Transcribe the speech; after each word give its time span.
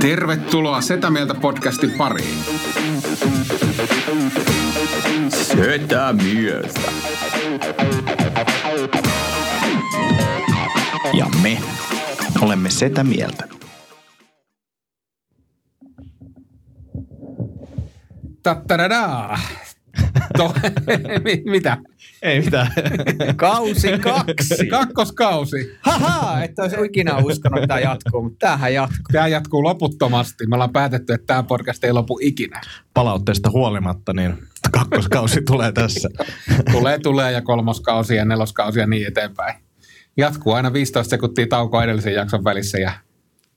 Tervetuloa 0.00 0.80
Setä 0.80 1.10
Mieltä 1.10 1.34
podcastin 1.34 1.90
pariin. 1.90 2.38
Setä 5.28 6.14
mieltä. 6.22 6.80
Ja 11.12 11.26
me 11.42 11.58
olemme 12.40 12.70
setä 12.70 13.04
mieltä. 13.04 13.48
Tattaradaa. 18.42 19.38
To, 20.36 20.54
mitä? 21.50 21.76
Ei 22.22 22.40
mitään. 22.40 22.72
Kausi 23.36 23.98
kaksi. 23.98 24.66
Kakkoskausi. 24.70 25.76
Haha, 25.80 26.42
että 26.42 26.62
olisi 26.62 26.76
ikinä 26.84 27.16
uskonut, 27.16 27.58
että 27.58 27.66
tämä 27.66 27.80
jatkuu, 27.80 28.22
mutta 28.22 28.46
tämähän 28.46 28.74
jatkuu. 28.74 29.06
Tämä 29.12 29.28
jatkuu 29.28 29.62
loputtomasti. 29.62 30.46
Me 30.46 30.54
ollaan 30.56 30.72
päätetty, 30.72 31.12
että 31.12 31.26
tämä 31.26 31.42
podcast 31.42 31.84
ei 31.84 31.92
lopu 31.92 32.18
ikinä. 32.22 32.60
Palautteesta 32.94 33.50
huolimatta, 33.50 34.12
niin 34.12 34.38
kakkoskausi 34.72 35.42
tulee 35.42 35.72
tässä. 35.72 36.08
Tulee, 36.72 36.98
tulee 36.98 37.32
ja 37.32 37.42
kolmoskausi 37.42 38.16
ja 38.16 38.24
neloskausi 38.24 38.80
ja 38.80 38.86
niin 38.86 39.06
eteenpäin. 39.06 39.54
Jatkuu 40.16 40.52
aina 40.52 40.72
15 40.72 41.10
sekuntia 41.10 41.46
taukoa 41.46 41.84
edellisen 41.84 42.14
jakson 42.14 42.44
välissä 42.44 42.78
ja 42.78 42.92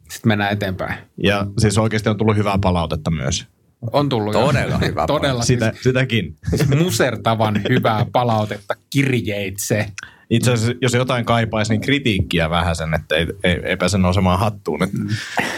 sitten 0.10 0.30
mennään 0.30 0.54
eteenpäin. 0.54 0.96
Ja 1.24 1.48
siis 1.60 1.78
oikeasti 1.78 2.10
on 2.10 2.18
tullut 2.18 2.38
hyvää 2.38 2.58
palautetta 2.62 3.12
myös. 3.12 3.48
On 3.94 4.10
tullut. 4.10 4.34
Todella 4.34 4.80
jo. 4.82 4.88
hyvä 4.88 5.08
Todella 5.08 5.44
Sitä, 5.44 5.74
sitäkin. 5.82 6.36
Siis 6.50 6.70
musertavan 6.70 7.62
hyvää 7.70 8.06
palautetta 8.12 8.74
kirjeitse. 8.90 9.88
Itse 10.30 10.52
asiassa, 10.52 10.78
jos 10.82 10.94
jotain 10.94 11.26
kaipaisi, 11.26 11.74
niin 11.74 11.82
kritiikkiä 11.82 12.50
vähän 12.50 12.76
sen, 12.76 12.94
että 12.94 13.16
ei, 13.16 13.28
ei, 13.44 13.60
ei 13.64 13.78
pääse 13.78 13.98
nousemaan 13.98 14.40
hattuun. 14.40 14.84
Että 14.84 14.98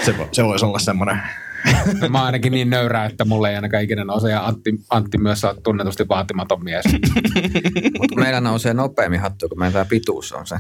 se, 0.06 0.16
se 0.32 0.44
voisi 0.44 0.66
olla 0.66 0.80
semmoinen. 0.80 1.22
No, 2.02 2.10
mä 2.10 2.18
oon 2.18 2.26
ainakin 2.26 2.52
niin 2.52 2.70
nöyrä, 2.70 3.06
että 3.06 3.26
mulle 3.26 3.50
ei 3.50 3.56
ainakaan 3.56 3.84
ikinä 3.84 4.04
nouse. 4.04 4.32
Ja 4.32 4.46
Antti, 4.46 4.72
Antti 4.90 5.18
myös 5.18 5.44
on 5.44 5.56
tunnetusti 5.64 6.08
vaatimaton 6.08 6.64
mies. 6.64 6.86
Mutta 8.00 8.16
meillä 8.20 8.42
nousee 8.42 8.74
nopeammin 8.74 9.20
hattu, 9.20 9.50
kun 9.50 9.60
meidän 9.60 9.74
tämä 9.74 9.86
pituus 9.86 10.32
on 10.32 10.48
se. 10.48 10.56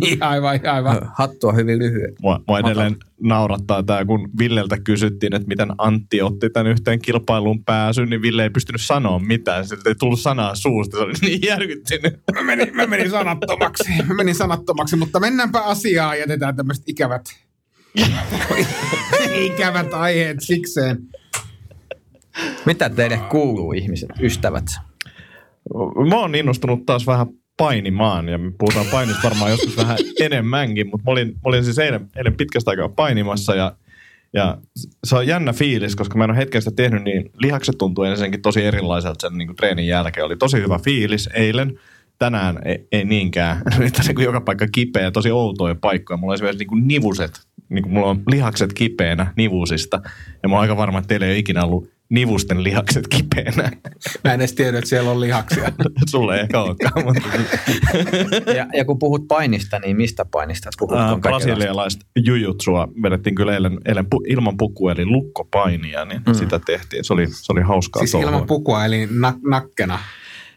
Niin, 0.00 0.22
aivan, 0.22 0.60
aivan. 0.72 1.10
Hattu 1.14 1.48
on 1.48 1.56
hyvin 1.56 1.78
lyhyt. 1.78 2.14
Mua, 2.22 2.40
mua 2.48 2.58
edelleen 2.58 2.96
naurattaa 3.20 3.82
tämä, 3.82 4.04
kun 4.04 4.30
Villeltä 4.38 4.80
kysyttiin, 4.80 5.34
että 5.34 5.48
miten 5.48 5.68
Antti 5.78 6.22
otti 6.22 6.50
tämän 6.50 6.72
yhteen 6.72 7.02
kilpailuun 7.02 7.64
pääsyn, 7.64 8.10
niin 8.10 8.22
Ville 8.22 8.42
ei 8.42 8.50
pystynyt 8.50 8.80
sanoa 8.80 9.18
mitään. 9.18 9.66
Siltä 9.66 9.88
ei 9.88 9.94
tullut 9.94 10.20
sanaa 10.20 10.54
suusta. 10.54 10.96
Se 10.96 11.02
oli 11.02 11.12
niin 11.20 11.40
järkyttynyt. 11.42 12.20
Mä 12.34 12.42
menin, 12.42 12.76
mä 12.76 12.86
menin 12.86 13.10
sanattomaksi. 13.10 13.84
Mä 14.06 14.14
menin 14.14 14.34
sanattomaksi, 14.34 14.96
mutta 14.96 15.20
mennäänpä 15.20 15.60
asiaan. 15.60 16.18
Jätetään 16.18 16.56
tämmöiset 16.56 16.84
ikävät, 16.86 17.22
ikävät 19.46 19.94
aiheet 19.94 20.36
sikseen. 20.40 20.98
Mitä 22.66 22.88
teille 22.90 23.16
kuuluu 23.30 23.72
ihmiset, 23.72 24.10
ystävät? 24.20 24.64
Mä 26.08 26.16
oon 26.16 26.34
innostunut 26.34 26.86
taas 26.86 27.06
vähän 27.06 27.26
painimaan 27.56 28.28
ja 28.28 28.38
me 28.38 28.52
puhutaan 28.58 28.86
painista 28.90 29.22
varmaan 29.22 29.50
joskus 29.50 29.76
vähän 29.76 29.98
enemmänkin, 30.20 30.86
mutta 30.86 31.04
mä 31.04 31.12
olin, 31.12 31.28
mä 31.28 31.40
olin 31.44 31.64
siis 31.64 31.78
eilen, 31.78 32.08
eilen 32.16 32.36
pitkästä 32.36 32.70
aikaa 32.70 32.88
painimassa 32.88 33.54
ja, 33.54 33.76
ja 34.32 34.58
se 35.04 35.16
on 35.16 35.26
jännä 35.26 35.52
fiilis, 35.52 35.96
koska 35.96 36.18
mä 36.18 36.24
en 36.24 36.30
ole 36.30 36.38
hetken 36.38 36.62
sitä 36.62 36.76
tehnyt, 36.76 37.04
niin 37.04 37.30
lihakset 37.40 37.78
tuntuu 37.78 38.04
ensinnäkin 38.04 38.42
tosi 38.42 38.64
erilaiselta 38.64 39.28
sen 39.28 39.38
niin 39.38 39.48
kuin 39.48 39.56
treenin 39.56 39.86
jälkeen. 39.86 40.26
Oli 40.26 40.36
tosi 40.36 40.56
hyvä 40.56 40.78
fiilis 40.78 41.28
eilen, 41.34 41.78
tänään 42.18 42.58
ei, 42.64 42.88
ei 42.92 43.04
niinkään. 43.04 43.56
Nyt 43.78 43.98
on 43.98 44.04
niin 44.06 44.14
kuin 44.14 44.24
joka 44.24 44.40
paikka 44.40 44.66
kipeä, 44.72 45.10
tosi 45.10 45.30
outoja 45.30 45.74
paikkoja. 45.74 46.16
Mulla 46.16 46.30
on 46.30 46.34
esimerkiksi 46.34 46.58
niin 46.58 46.68
kuin 46.68 46.88
nivuset, 46.88 47.40
niin 47.68 47.82
kuin 47.82 47.92
mulla 47.92 48.10
on 48.10 48.22
lihakset 48.30 48.72
kipeänä 48.72 49.32
nivusista. 49.36 50.00
Ja 50.42 50.48
mä 50.48 50.54
oon 50.54 50.62
aika 50.62 50.76
varma, 50.76 50.98
että 50.98 51.08
teillä 51.08 51.26
ei 51.26 51.32
ole 51.32 51.38
ikinä 51.38 51.64
ollut 51.64 51.93
nivusten 52.10 52.64
lihakset 52.64 53.08
kipeänä. 53.08 53.70
Mä 54.24 54.34
en 54.34 54.40
edes 54.40 54.52
tiedä, 54.52 54.78
että 54.78 54.90
siellä 54.90 55.10
on 55.10 55.20
lihaksia. 55.20 55.72
Sulle 56.10 56.34
ei 56.34 56.40
ehkä 56.40 56.60
olekaan, 56.60 57.04
mutta 57.04 57.28
Ja, 58.56 58.66
ja 58.76 58.84
kun 58.84 58.98
puhut 58.98 59.28
painista, 59.28 59.78
niin 59.78 59.96
mistä 59.96 60.24
painista 60.24 60.70
puhut? 60.78 60.98
Äh, 60.98 61.20
brasilialaista 61.20 62.06
jujutsua 62.24 62.88
vedettiin 63.02 63.34
kyllä 63.34 63.54
eilen, 63.54 63.78
eilen 63.84 64.06
pu, 64.10 64.22
ilman 64.28 64.56
pukua, 64.56 64.92
eli 64.92 65.06
lukkopainia, 65.06 66.04
niin 66.04 66.22
mm. 66.26 66.34
sitä 66.34 66.60
tehtiin. 66.66 67.04
Se 67.04 67.12
oli, 67.12 67.26
se 67.30 67.52
oli 67.52 67.60
hauskaa 67.62 68.00
Siis 68.00 68.12
touhua. 68.12 68.30
ilman 68.30 68.46
pukua, 68.46 68.84
eli 68.84 69.06
nak- 69.06 69.50
nakkena. 69.50 69.98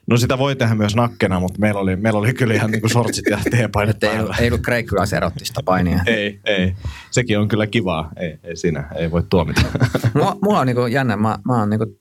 No 0.08 0.18
sitä 0.18 0.38
voi 0.38 0.56
tehdä 0.56 0.76
myös 0.76 0.96
nakkena, 0.96 1.40
mutta 1.40 1.60
meillä 1.60 1.80
oli, 1.80 1.96
meillä 1.96 2.20
oli 2.20 2.34
kyllä 2.34 2.54
ihan 2.54 2.72
niinku 2.72 2.90
sortsit 2.90 3.26
ja 3.30 3.40
teepaidat 3.52 3.96
Että 3.96 4.12
ei, 4.12 4.20
ollut- 4.20 4.40
ei 4.40 4.48
ollut 4.48 4.62
kreikkilaiserottista 4.62 5.62
painia. 5.66 6.00
Ei, 6.06 6.40
ei. 6.46 6.76
Sekin 7.12 7.40
on 7.40 7.48
kyllä 7.48 7.68
kivaa. 7.68 8.10
Ei, 8.18 8.40
ei 8.44 8.56
siinä, 8.58 8.90
ei 8.96 9.12
voi 9.12 9.24
tuomita. 9.30 9.62
Mulla, 10.14 10.38
mulla 10.44 10.60
on 10.60 10.68
niinku 10.68 10.86
jännä, 10.86 11.18
mä, 11.18 11.38
mä 11.46 11.60
oon 11.60 11.70
niinku, 11.70 12.00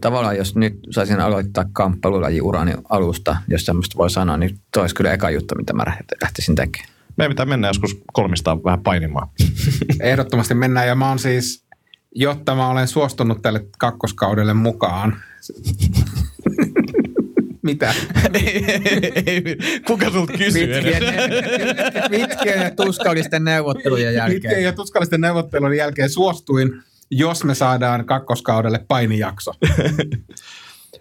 tavallaan 0.00 0.36
jos 0.36 0.56
nyt 0.56 0.78
saisin 0.90 1.20
aloittaa 1.20 1.64
kamppailulajiurani 1.72 2.72
alusta, 2.88 3.36
jos 3.48 3.64
semmoista 3.66 3.98
voi 3.98 4.10
sanoa, 4.10 4.36
niin 4.36 4.58
toi 4.72 4.80
olisi 4.80 4.94
kyllä 4.94 5.12
eka 5.12 5.30
juttu, 5.30 5.54
mitä 5.54 5.72
mä 5.72 5.84
lähtisin 6.22 6.54
tekemään. 6.54 6.92
Meidän 7.16 7.30
pitää 7.30 7.46
mennä 7.46 7.68
joskus 7.68 8.02
kolmistaan 8.12 8.64
vähän 8.64 8.82
painimaan. 8.82 9.28
Ehdottomasti 10.00 10.54
mennään. 10.54 10.86
Ja 10.88 10.94
mä 10.94 11.08
oon 11.08 11.18
siis, 11.18 11.64
jotta 12.14 12.54
mä 12.54 12.68
olen 12.68 12.88
suostunut 12.88 13.42
tälle 13.42 13.66
kakkoskaudelle 13.78 14.54
mukaan. 14.54 15.16
Mitä? 17.62 17.94
Kuka 19.86 20.10
sulta 20.10 20.32
kysyy 20.32 20.66
Pitkien, 20.66 21.02
pitkien 22.10 22.60
ja 22.64 22.70
tuskallisten 22.70 23.44
neuvottelujen 23.44 24.14
Pitkien 24.14 24.32
jälkeen. 24.32 24.64
ja 24.64 24.72
tuskallisten 24.72 25.20
neuvottelujen 25.20 25.78
jälkeen 25.78 26.10
suostuin, 26.10 26.82
jos 27.10 27.44
me 27.44 27.54
saadaan 27.54 28.06
kakkoskaudelle 28.06 28.84
painijakso. 28.88 29.52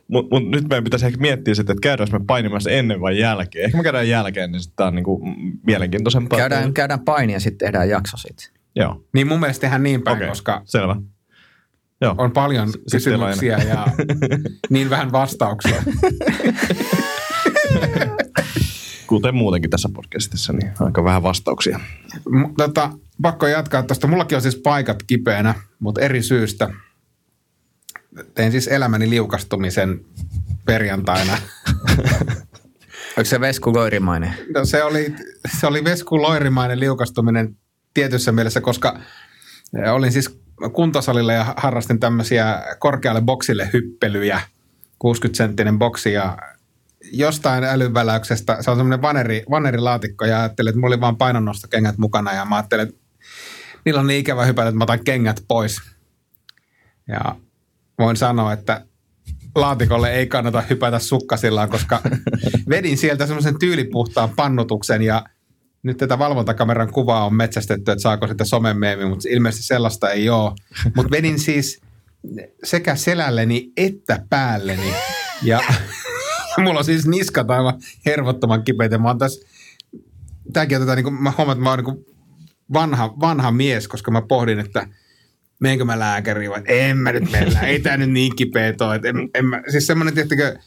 Mutta 0.07 0.35
mut 0.35 0.49
nyt 0.49 0.69
meidän 0.69 0.83
pitäisi 0.83 1.05
ehkä 1.05 1.19
miettiä 1.19 1.55
sitten, 1.55 1.73
että 1.73 1.87
käydäänkö 1.87 2.19
me 2.19 2.25
painimassa 2.27 2.69
ennen 2.69 3.01
vai 3.01 3.19
jälkeen. 3.19 3.65
Ehkä 3.65 3.77
me 3.77 3.83
käydään 3.83 4.09
jälkeen, 4.09 4.51
niin 4.51 4.61
sitten 4.61 4.75
tämä 4.75 4.87
on 4.87 4.95
niinku 4.95 5.21
mielenkiintoisempaa. 5.67 6.39
Käydään, 6.39 6.73
käydään 6.73 6.99
paini 6.99 7.33
ja 7.33 7.39
sitten 7.39 7.67
tehdään 7.67 7.89
jakso 7.89 8.17
siitä. 8.17 8.43
Joo, 8.75 9.03
Niin 9.13 9.27
mun 9.27 9.39
mielestä 9.39 9.61
tehdään 9.61 9.83
niin 9.83 10.01
päin, 10.01 10.17
okay. 10.17 10.29
koska 10.29 10.61
selvä. 10.65 10.95
Joo. 12.01 12.15
on 12.17 12.31
paljon 12.31 12.67
Sitten 12.69 12.91
kysymyksiä 12.91 13.57
ja 13.57 13.87
niin 14.69 14.89
vähän 14.89 15.11
vastauksia. 15.11 15.83
Kuten 19.07 19.35
muutenkin 19.35 19.69
tässä 19.69 19.89
podcastissa, 19.93 20.53
niin 20.53 20.71
aika 20.79 21.03
vähän 21.03 21.23
vastauksia. 21.23 21.79
M- 22.29 22.55
Tota, 22.57 22.91
pakko 23.21 23.47
jatkaa 23.47 23.83
tuosta. 23.83 24.07
Mullakin 24.07 24.35
on 24.35 24.41
siis 24.41 24.55
paikat 24.55 25.03
kipeänä, 25.03 25.55
mutta 25.79 26.01
eri 26.01 26.23
syystä. 26.23 26.69
Tein 28.35 28.51
siis 28.51 28.67
elämäni 28.67 29.09
liukastumisen 29.09 30.05
perjantaina. 30.65 31.37
Onko 33.17 33.25
se 33.25 33.39
Vesku 33.39 33.73
Loirimainen? 33.73 34.33
No, 34.53 34.65
se, 34.65 34.83
oli, 34.83 35.15
se 35.59 35.67
oli 35.67 35.83
Vesku 35.83 36.21
Loirimainen 36.21 36.79
liukastuminen 36.79 37.57
tietyssä 37.93 38.31
mielessä, 38.31 38.61
koska 38.61 38.99
olin 39.93 40.11
siis 40.11 40.39
kuntosalilla 40.73 41.33
ja 41.33 41.53
harrastin 41.57 41.99
tämmöisiä 41.99 42.63
korkealle 42.79 43.21
boksille 43.21 43.69
hyppelyjä, 43.73 44.41
60-senttinen 45.05 45.77
boksi 45.77 46.13
ja 46.13 46.37
jostain 47.11 47.63
älyväläyksestä, 47.63 48.57
se 48.61 48.71
on 48.71 48.77
semmoinen 48.77 49.01
vaneri, 49.01 49.43
vanerilaatikko 49.49 50.25
ja 50.25 50.39
ajattelin, 50.39 50.69
että 50.69 50.79
mulla 50.79 50.93
oli 50.93 51.01
vaan 51.01 51.17
painonnostokengät 51.17 51.97
mukana 51.97 52.33
ja 52.33 52.45
mä 52.45 52.55
ajattelin, 52.55 52.87
että 52.87 53.01
niillä 53.85 53.99
on 53.99 54.07
niin 54.07 54.19
ikävä 54.19 54.45
hypätä, 54.45 54.67
että 54.67 54.77
mä 54.77 54.83
otan 54.83 55.03
kengät 55.03 55.43
pois. 55.47 55.81
Ja 57.07 57.35
voin 57.99 58.17
sanoa, 58.17 58.53
että 58.53 58.85
laatikolle 59.55 60.11
ei 60.11 60.27
kannata 60.27 60.61
hypätä 60.61 60.99
sukkasillaan, 60.99 61.69
koska 61.69 62.01
vedin 62.69 62.97
sieltä 62.97 63.25
semmoisen 63.25 63.59
tyylipuhtaan 63.59 64.29
pannutuksen 64.35 65.01
ja 65.01 65.25
nyt 65.83 65.97
tätä 65.97 66.19
valvontakameran 66.19 66.91
kuvaa 66.91 67.25
on 67.25 67.35
metsästetty, 67.35 67.91
että 67.91 68.01
saako 68.01 68.27
sitä 68.27 68.45
somemeemi, 68.45 69.05
mutta 69.05 69.29
ilmeisesti 69.29 69.65
sellaista 69.65 70.09
ei 70.09 70.29
ole. 70.29 70.51
Mutta 70.95 71.11
vedin 71.11 71.39
siis 71.39 71.81
sekä 72.63 72.95
selälleni 72.95 73.71
että 73.77 74.25
päälleni 74.29 74.93
ja 75.43 75.59
mulla 76.63 76.79
on 76.79 76.85
siis 76.85 77.07
niskat 77.07 77.51
aivan 77.51 77.81
hervottoman 78.05 78.63
kipeitä. 78.63 78.97
Mä 78.97 79.07
oon 79.07 79.17
tässä, 79.17 79.47
tämäkin 80.53 80.79
tätä, 80.79 80.95
niin 80.95 81.03
kuin, 81.03 81.23
mä 81.23 81.33
huomaan, 81.37 81.57
että 81.57 81.63
mä 81.63 81.69
oon 81.69 81.83
niin 81.83 82.05
vanha, 82.73 83.13
vanha 83.19 83.51
mies, 83.51 83.87
koska 83.87 84.11
mä 84.11 84.21
pohdin, 84.21 84.59
että 84.59 84.87
meenkö 85.59 85.85
mä 85.85 85.99
lääkäriin 85.99 86.51
vai 86.51 86.61
en 86.65 86.97
mä 86.97 87.11
nyt 87.11 87.31
mennä, 87.31 87.59
ei 87.61 87.79
tää 87.79 87.97
nyt 87.97 88.11
niin 88.11 88.35
kipeä 88.35 88.73
toi. 88.73 88.99
En, 89.03 89.29
en 89.33 89.45
mä, 89.45 89.61
siis 89.69 89.87
semmoinen, 89.87 90.13
tiettikö, 90.13 90.47
että 90.47 90.61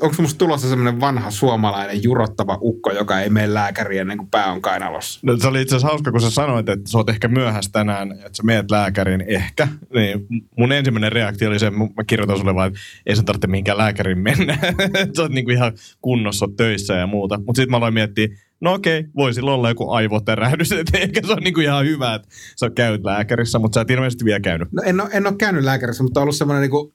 onko 0.00 0.14
musta 0.22 0.38
tulossa 0.38 0.68
semmoinen 0.68 1.00
vanha 1.00 1.30
suomalainen 1.30 2.02
jurottava 2.02 2.58
ukko, 2.60 2.92
joka 2.92 3.20
ei 3.20 3.30
mene 3.30 3.54
lääkäriin 3.54 4.00
ennen 4.00 4.18
kuin 4.18 4.30
pää 4.30 4.52
on 4.52 4.62
kainalossa? 4.62 5.20
No, 5.22 5.36
se 5.36 5.48
oli 5.48 5.62
itse 5.62 5.76
asiassa 5.76 5.88
hauska, 5.88 6.12
kun 6.12 6.20
sä 6.20 6.30
sanoit, 6.30 6.68
että 6.68 6.90
sä 6.90 6.98
oot 6.98 7.08
ehkä 7.08 7.28
myöhässä 7.28 7.70
tänään, 7.72 8.12
että 8.12 8.36
sä 8.36 8.42
meet 8.42 8.70
lääkäriin 8.70 9.24
ehkä. 9.26 9.68
Niin 9.94 10.26
mun 10.58 10.72
ensimmäinen 10.72 11.12
reaktio 11.12 11.48
oli 11.48 11.58
se, 11.58 11.70
mä 11.70 11.86
kirjoitan 12.06 12.38
sulle 12.38 12.54
vaan, 12.54 12.68
että 12.68 12.80
ei 13.06 13.16
sen 13.16 13.24
tarvitse 13.24 13.46
mihinkään 13.46 13.78
lääkäriin 13.78 14.18
mennä. 14.18 14.58
sä 15.16 15.22
oot 15.22 15.32
niinku 15.32 15.50
ihan 15.50 15.72
kunnossa 16.00 16.46
töissä 16.56 16.94
ja 16.94 17.06
muuta. 17.06 17.38
Mutta 17.38 17.56
sitten 17.56 17.70
mä 17.70 17.76
aloin 17.76 17.94
miettiä, 17.94 18.28
no 18.60 18.72
okei, 18.72 19.04
voi 19.16 19.34
silloin 19.34 19.54
olla 19.54 19.68
joku 19.68 19.90
aivoterähdys, 19.90 20.72
että 20.80 20.98
ehkä 20.98 21.20
se 21.26 21.32
on 21.32 21.42
niinku 21.42 21.60
ihan 21.60 21.86
hyvä, 21.86 22.14
että 22.14 22.28
sä 22.56 22.70
käyt 22.70 23.04
lääkärissä, 23.04 23.58
mutta 23.58 23.74
sä 23.74 23.80
et 23.80 23.90
ilmeisesti 23.90 24.24
vielä 24.24 24.40
käynyt. 24.40 24.68
No 24.72 24.82
en 24.86 25.00
ole, 25.00 25.10
en 25.12 25.26
ole 25.26 25.34
käynyt 25.38 25.64
lääkärissä, 25.64 26.02
mutta 26.02 26.20
on 26.20 26.22
ollut 26.22 26.36
semmoinen 26.36 26.60
niinku, 26.60 26.92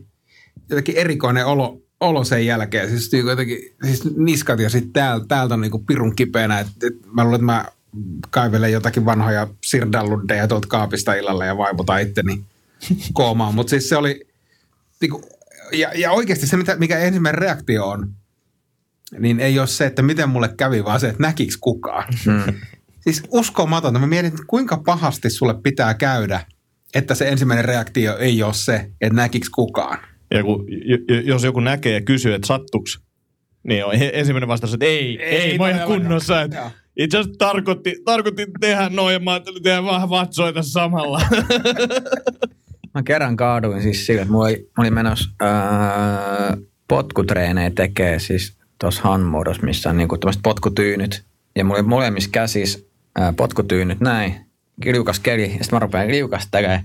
jotenkin 0.70 0.96
erikoinen 0.96 1.46
olo, 1.46 1.82
olo 2.00 2.24
sen 2.24 2.46
jälkeen. 2.46 2.88
Siis 2.90 3.12
niinku 3.12 3.30
jotenkin, 3.30 3.58
siis 3.84 4.16
niskat 4.16 4.60
ja 4.60 4.70
sitten 4.70 4.92
täältä, 4.92 5.26
täältä 5.28 5.54
on 5.54 5.60
niinku 5.60 5.78
pirun 5.78 6.16
kipeänä. 6.16 6.58
Et, 6.58 6.66
et 6.82 6.94
mä 7.12 7.24
luulen, 7.24 7.34
että 7.34 7.44
mä 7.44 7.64
kaivelen 8.30 8.72
jotakin 8.72 9.04
vanhoja 9.04 9.48
sirdalluddeja 9.64 10.48
tuolta 10.48 10.68
kaapista 10.68 11.14
illalla 11.14 11.44
ja 11.44 11.56
vaivutan 11.56 12.02
itteni 12.02 12.44
koomaan. 13.12 13.54
Mutta 13.54 13.70
siis 13.70 13.88
se 13.88 13.96
oli, 13.96 14.28
niinku, 15.00 15.28
ja, 15.72 15.92
ja 15.94 16.12
oikeasti 16.12 16.46
se, 16.46 16.56
mitä, 16.56 16.76
mikä 16.76 16.98
ensimmäinen 16.98 17.38
reaktio 17.38 17.88
on, 17.88 18.14
niin 19.18 19.40
ei 19.40 19.58
ole 19.58 19.66
se, 19.66 19.86
että 19.86 20.02
miten 20.02 20.28
mulle 20.28 20.48
kävi, 20.56 20.84
vaan 20.84 21.00
se, 21.00 21.08
että 21.08 21.22
näkiks 21.22 21.56
kukaan. 21.56 22.04
Mm. 22.26 22.54
Siis 23.04 23.22
uskomatonta. 23.28 24.00
Mä 24.00 24.06
mietin, 24.06 24.28
että 24.28 24.42
kuinka 24.46 24.82
pahasti 24.86 25.30
sulle 25.30 25.54
pitää 25.62 25.94
käydä, 25.94 26.40
että 26.94 27.14
se 27.14 27.28
ensimmäinen 27.28 27.64
reaktio 27.64 28.16
ei 28.16 28.42
ole 28.42 28.54
se, 28.54 28.90
että 29.00 29.16
näkiks 29.16 29.50
kukaan. 29.50 29.98
Ja 30.34 30.44
kun, 30.44 30.66
jos 31.24 31.44
joku 31.44 31.60
näkee 31.60 31.92
ja 31.92 32.00
kysyy, 32.00 32.34
että 32.34 32.46
sattuks, 32.46 33.00
niin 33.62 33.84
on 33.84 33.92
ensimmäinen 34.12 34.48
vastaus, 34.48 34.74
että 34.74 34.86
ei, 34.86 35.22
ei, 35.22 35.36
ei 35.36 35.58
mä 35.58 35.64
oon 35.64 35.80
kunnossa. 35.86 36.42
Että 36.42 36.70
itse 36.96 37.18
asiassa 37.18 37.38
tarkoitti, 37.38 37.96
tarkoitti 38.04 38.46
tehdä 38.60 38.88
noin 38.88 39.12
ja 39.12 39.20
mä 39.20 39.32
ajattelin 39.32 39.62
tehdä 39.62 39.84
vähän 39.84 40.10
vatsoita 40.10 40.62
samalla. 40.62 41.22
Mä 42.94 43.02
kerran 43.02 43.36
kaaduin 43.36 43.82
siis 43.82 44.06
sillä, 44.06 44.22
että 44.22 44.32
mulla 44.32 44.44
oli, 44.44 44.70
mä 44.76 44.82
olin 44.82 44.94
menossa 44.94 45.30
ää, 45.40 46.56
potkutreenejä 46.88 47.70
tekee 47.70 48.18
siis 48.18 48.56
tuossa 48.80 49.02
hanmuodossa, 49.02 49.62
missä 49.62 49.90
on 49.90 49.96
niinku 49.96 50.18
tämmöiset 50.18 50.42
potkutyynyt. 50.42 51.24
Ja 51.56 51.64
mulla 51.64 51.80
oli 51.80 51.88
molemmissa 51.88 52.30
käsissä 52.32 52.78
ää, 53.18 53.32
potkutyynyt 53.32 54.00
näin, 54.00 54.34
liukas 54.84 55.20
keli, 55.20 55.42
ja 55.42 55.48
sitten 55.48 55.68
mä 55.72 55.78
rupean 55.78 56.08
liukastelemaan. 56.08 56.80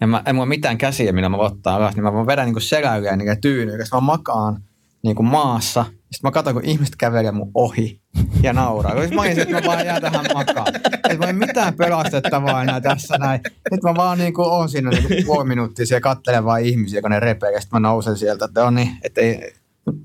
Ja 0.00 0.06
mä, 0.06 0.22
en 0.26 0.34
mulla 0.34 0.46
mitään 0.46 0.78
käsiä, 0.78 1.12
millä 1.12 1.28
mä 1.28 1.36
ottaa 1.36 1.76
alas, 1.76 1.94
niin 1.94 2.04
mä 2.04 2.12
vaan 2.12 2.26
vedän 2.26 2.54
seläyliä 2.58 3.16
niitä 3.16 3.36
tyynyjä, 3.36 3.78
ja 3.78 3.84
sit 3.84 3.94
mä 3.94 4.00
makaan 4.00 4.62
niinku 5.02 5.22
maassa. 5.22 5.84
Sitten 5.84 6.20
mä 6.22 6.30
katson, 6.30 6.54
kun 6.54 6.64
ihmiset 6.64 6.96
kävelee 6.96 7.32
mun 7.32 7.50
ohi 7.54 8.00
ja 8.42 8.52
nauraa. 8.52 8.92
Sitten 8.92 9.14
mä 9.14 9.20
olisin, 9.20 9.42
että 9.42 9.54
mä 9.54 9.66
vaan 9.66 9.86
jään 9.86 10.02
tähän 10.02 10.26
makaan. 10.34 10.66
Että 10.94 11.16
mä 11.18 11.26
en 11.26 11.36
mitään 11.36 11.74
pelastettavaa 11.74 12.62
enää 12.62 12.80
tässä 12.80 13.18
näin. 13.18 13.40
Nyt 13.70 13.82
mä 13.82 13.94
vaan 13.94 14.18
niinku 14.18 14.42
oon 14.42 14.68
siinä 14.68 14.90
niinku 14.90 15.08
puoli 15.26 15.48
minuuttia 15.48 15.86
siellä 15.86 16.00
kattelen 16.00 16.44
vaan 16.44 16.62
ihmisiä, 16.62 17.02
kun 17.02 17.10
ne 17.10 17.20
repee. 17.20 17.52
Ja 17.52 17.60
sitten 17.60 17.80
mä 17.82 17.88
nousen 17.88 18.16
sieltä, 18.16 18.44
että 18.44 18.64
on 18.64 18.74
niin, 18.74 18.90
että 19.02 19.20
ei, 19.20 19.54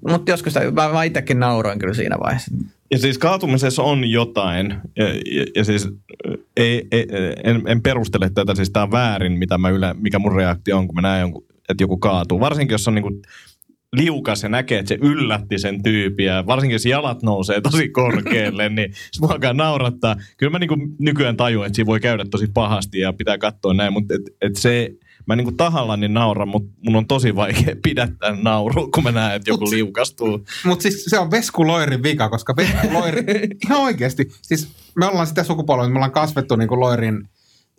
mutta 0.09 0.31
joskus 0.31 0.53
mä, 0.73 0.89
mä 0.93 1.03
itsekin 1.03 1.39
nauroin 1.39 1.79
kyllä 1.79 1.93
siinä 1.93 2.19
vaiheessa. 2.19 2.51
Ja 2.91 2.97
siis 2.97 3.17
kaatumisessa 3.17 3.83
on 3.83 4.11
jotain, 4.11 4.75
ja, 4.97 5.05
ja, 5.07 5.45
ja 5.55 5.63
siis 5.63 5.89
ei, 6.57 6.87
ei, 6.91 7.07
en, 7.43 7.61
en 7.67 7.81
perustele 7.81 8.29
tätä, 8.33 8.55
siis 8.55 8.69
tämä 8.69 8.83
on 8.83 8.91
väärin, 8.91 9.31
mitä 9.31 9.57
mä 9.57 9.69
yle, 9.69 9.93
mikä 9.93 10.19
mun 10.19 10.35
reaktio 10.35 10.77
on, 10.77 10.87
kun 10.87 10.95
mä 10.95 11.01
näen, 11.01 11.21
jonkun, 11.21 11.45
että 11.69 11.83
joku 11.83 11.97
kaatuu. 11.97 12.39
Varsinkin, 12.39 12.73
jos 12.73 12.87
on 12.87 12.95
niinku 12.95 13.21
liukas 13.95 14.43
ja 14.43 14.49
näkee, 14.49 14.79
että 14.79 14.89
se 14.89 14.97
yllätti 15.01 15.59
sen 15.59 15.83
tyypiä, 15.83 16.45
varsinkin 16.45 16.75
jos 16.75 16.85
jalat 16.85 17.23
nousee 17.23 17.61
tosi 17.61 17.89
korkealle, 17.89 18.69
niin 18.69 18.93
se 19.11 19.21
mua 19.21 19.53
naurattaa. 19.53 20.15
Kyllä 20.37 20.51
mä 20.51 20.59
niinku 20.59 20.77
nykyään 20.99 21.37
tajun, 21.37 21.65
että 21.65 21.75
siinä 21.75 21.87
voi 21.87 21.99
käydä 21.99 22.25
tosi 22.31 22.47
pahasti 22.53 22.99
ja 22.99 23.13
pitää 23.13 23.37
katsoa 23.37 23.73
näin, 23.73 23.93
mutta 23.93 24.15
et, 24.15 24.21
et 24.41 24.55
se, 24.55 24.91
mä 25.25 25.35
niinku 25.35 25.51
tahallani 25.51 26.07
nauran, 26.07 26.47
mutta 26.47 26.71
mun 26.85 26.95
on 26.95 27.07
tosi 27.07 27.35
vaikea 27.35 27.75
pidättää 27.83 28.35
nauru, 28.41 28.91
kun 28.91 29.03
mä 29.03 29.11
näen, 29.11 29.35
että 29.35 29.51
joku 29.51 29.65
Mut- 29.65 29.69
liukastuu. 29.69 30.45
Mutta 30.65 30.83
siis 30.83 31.05
se 31.05 31.19
on 31.19 31.31
Vesku 31.31 31.67
Loirin 31.67 32.03
vika, 32.03 32.29
koska 32.29 32.55
Vesku 32.55 32.93
Loiri, 32.93 33.23
ihan 33.65 33.81
oikeasti, 33.81 34.31
siis 34.41 34.67
me 34.95 35.05
ollaan 35.05 35.27
sitä 35.27 35.43
sukupolvea, 35.43 35.89
me 35.89 35.95
ollaan 35.95 36.11
kasvettu 36.11 36.55
niin 36.55 36.67
kuin 36.67 36.79
Loirin, 36.79 37.29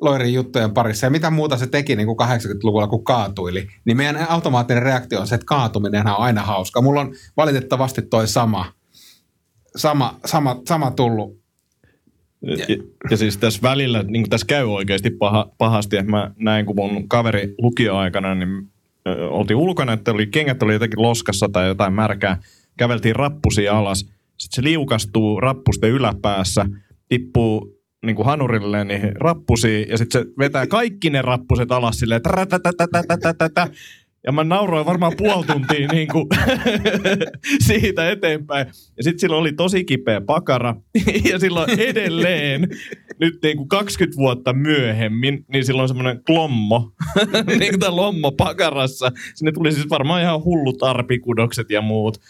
Loirin 0.00 0.34
juttujen 0.34 0.74
parissa. 0.74 1.06
Ja 1.06 1.10
mitä 1.10 1.30
muuta 1.30 1.56
se 1.56 1.66
teki 1.66 1.96
niin 1.96 2.06
kuin 2.06 2.18
80-luvulla, 2.20 2.86
kun 2.86 3.04
kaatuili, 3.04 3.68
niin 3.84 3.96
meidän 3.96 4.26
automaattinen 4.28 4.82
reaktio 4.82 5.20
on 5.20 5.26
se, 5.26 5.34
että 5.34 5.44
kaatuminen 5.44 6.06
on 6.06 6.18
aina 6.18 6.42
hauska. 6.42 6.82
Mulla 6.82 7.00
on 7.00 7.14
valitettavasti 7.36 8.02
toi 8.02 8.28
sama, 8.28 8.72
sama, 9.76 10.18
sama, 10.24 10.60
sama 10.68 10.90
tullut. 10.90 11.41
Ja, 12.42 12.76
ja, 13.10 13.16
siis 13.16 13.36
tässä 13.36 13.62
välillä, 13.62 14.02
niin 14.02 14.30
tässä 14.30 14.46
käy 14.46 14.64
oikeasti 14.64 15.10
paha, 15.10 15.50
pahasti, 15.58 15.96
että 15.96 16.10
mä 16.10 16.30
näin, 16.38 16.66
kun 16.66 16.76
mun 16.76 17.08
kaveri 17.08 17.54
lukioaikana, 17.58 18.34
niin 18.34 18.68
ö, 19.08 19.28
oltiin 19.28 19.56
ulkona, 19.56 19.92
että 19.92 20.12
oli, 20.12 20.26
kengät 20.26 20.62
oli 20.62 20.72
jotenkin 20.72 21.02
loskassa 21.02 21.48
tai 21.48 21.66
jotain 21.66 21.92
märkää, 21.92 22.38
käveltiin 22.78 23.16
rappusia 23.16 23.78
alas, 23.78 23.98
sitten 23.98 24.56
se 24.56 24.62
liukastuu 24.62 25.40
rappusten 25.40 25.90
yläpäässä, 25.90 26.66
tippuu 27.08 27.82
niin 28.06 28.16
kuin 28.16 28.26
hanurille 28.26 28.84
niihin 28.84 29.16
rappusiin 29.16 29.88
ja 29.88 29.98
sitten 29.98 30.22
se 30.22 30.28
vetää 30.38 30.66
kaikki 30.66 31.10
ne 31.10 31.22
rappuset 31.22 31.72
alas 31.72 31.98
silleen. 31.98 32.20
Ja 34.26 34.32
mä 34.32 34.44
nauroin 34.44 34.86
varmaan 34.86 35.12
puoli 35.16 35.46
tuntia 35.46 35.88
niin 35.88 36.08
kuin 36.08 36.26
siitä 37.66 38.10
eteenpäin. 38.10 38.66
Ja 38.96 39.02
sitten 39.02 39.18
sillä 39.18 39.36
oli 39.36 39.52
tosi 39.52 39.84
kipeä 39.84 40.20
pakara. 40.20 40.74
ja 41.30 41.38
silloin 41.38 41.80
edelleen, 41.80 42.68
nyt 43.20 43.38
niin 43.42 43.56
kuin 43.56 43.68
20 43.68 44.16
vuotta 44.16 44.52
myöhemmin, 44.52 45.44
niin 45.52 45.64
silloin 45.64 45.88
semmoinen 45.88 46.24
klommo, 46.26 46.92
niin 47.58 47.80
kuin 47.80 47.96
lommo 47.96 48.32
pakarassa. 48.32 49.12
Sinne 49.34 49.52
tuli 49.52 49.72
siis 49.72 49.90
varmaan 49.90 50.22
ihan 50.22 50.44
hullut 50.44 50.82
arpikudokset 50.82 51.70
ja 51.70 51.80
muut. 51.80 52.20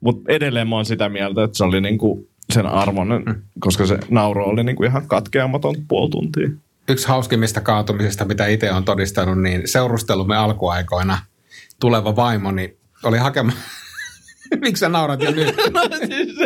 Mutta 0.00 0.32
edelleen 0.32 0.68
mä 0.68 0.76
oon 0.76 0.84
sitä 0.84 1.08
mieltä, 1.08 1.44
että 1.44 1.56
se 1.56 1.64
oli 1.64 1.80
niin 1.80 1.98
kuin 1.98 2.28
sen 2.52 2.66
arvoinen, 2.66 3.24
koska 3.60 3.86
se 3.86 3.98
nauro 4.10 4.44
oli 4.44 4.64
niin 4.64 4.76
kuin 4.76 4.90
ihan 4.90 5.06
katkeamaton 5.06 5.74
puoli 5.88 6.10
tuntia. 6.10 6.48
Yksi 6.88 7.08
hauskimmista 7.08 7.60
kaatumisista, 7.60 8.24
mitä 8.24 8.46
itse 8.46 8.72
on 8.72 8.84
todistanut, 8.84 9.42
niin 9.42 9.68
seurustelumme 9.68 10.36
alkuaikoina 10.36 11.18
tuleva 11.82 12.16
vaimoni 12.16 12.76
oli 13.04 13.18
hakemaan... 13.18 13.58
Miksi 14.60 14.80
sä 14.80 14.88
naurat 14.88 15.22
jo 15.22 15.30
nyt? 15.30 15.56
No 15.74 15.80
siis, 16.06 16.36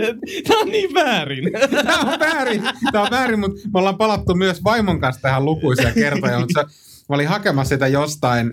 tämä 0.48 0.60
on 0.60 0.68
niin 0.68 0.94
väärin. 0.94 1.52
Tämä 1.86 1.98
on 1.98 2.20
väärin, 2.20 2.62
tämä 2.92 3.04
on 3.04 3.10
väärin, 3.10 3.40
mutta 3.40 3.60
me 3.72 3.78
ollaan 3.78 3.98
palattu 3.98 4.34
myös 4.34 4.64
vaimon 4.64 5.00
kanssa 5.00 5.22
tähän 5.22 5.44
lukuisia 5.44 5.92
kertoja, 5.92 6.40
mutta 6.40 6.60
se, 6.60 6.66
mä 7.08 7.14
olin 7.14 7.28
hakemassa 7.28 7.74
sitä 7.74 7.86
jostain 7.86 8.50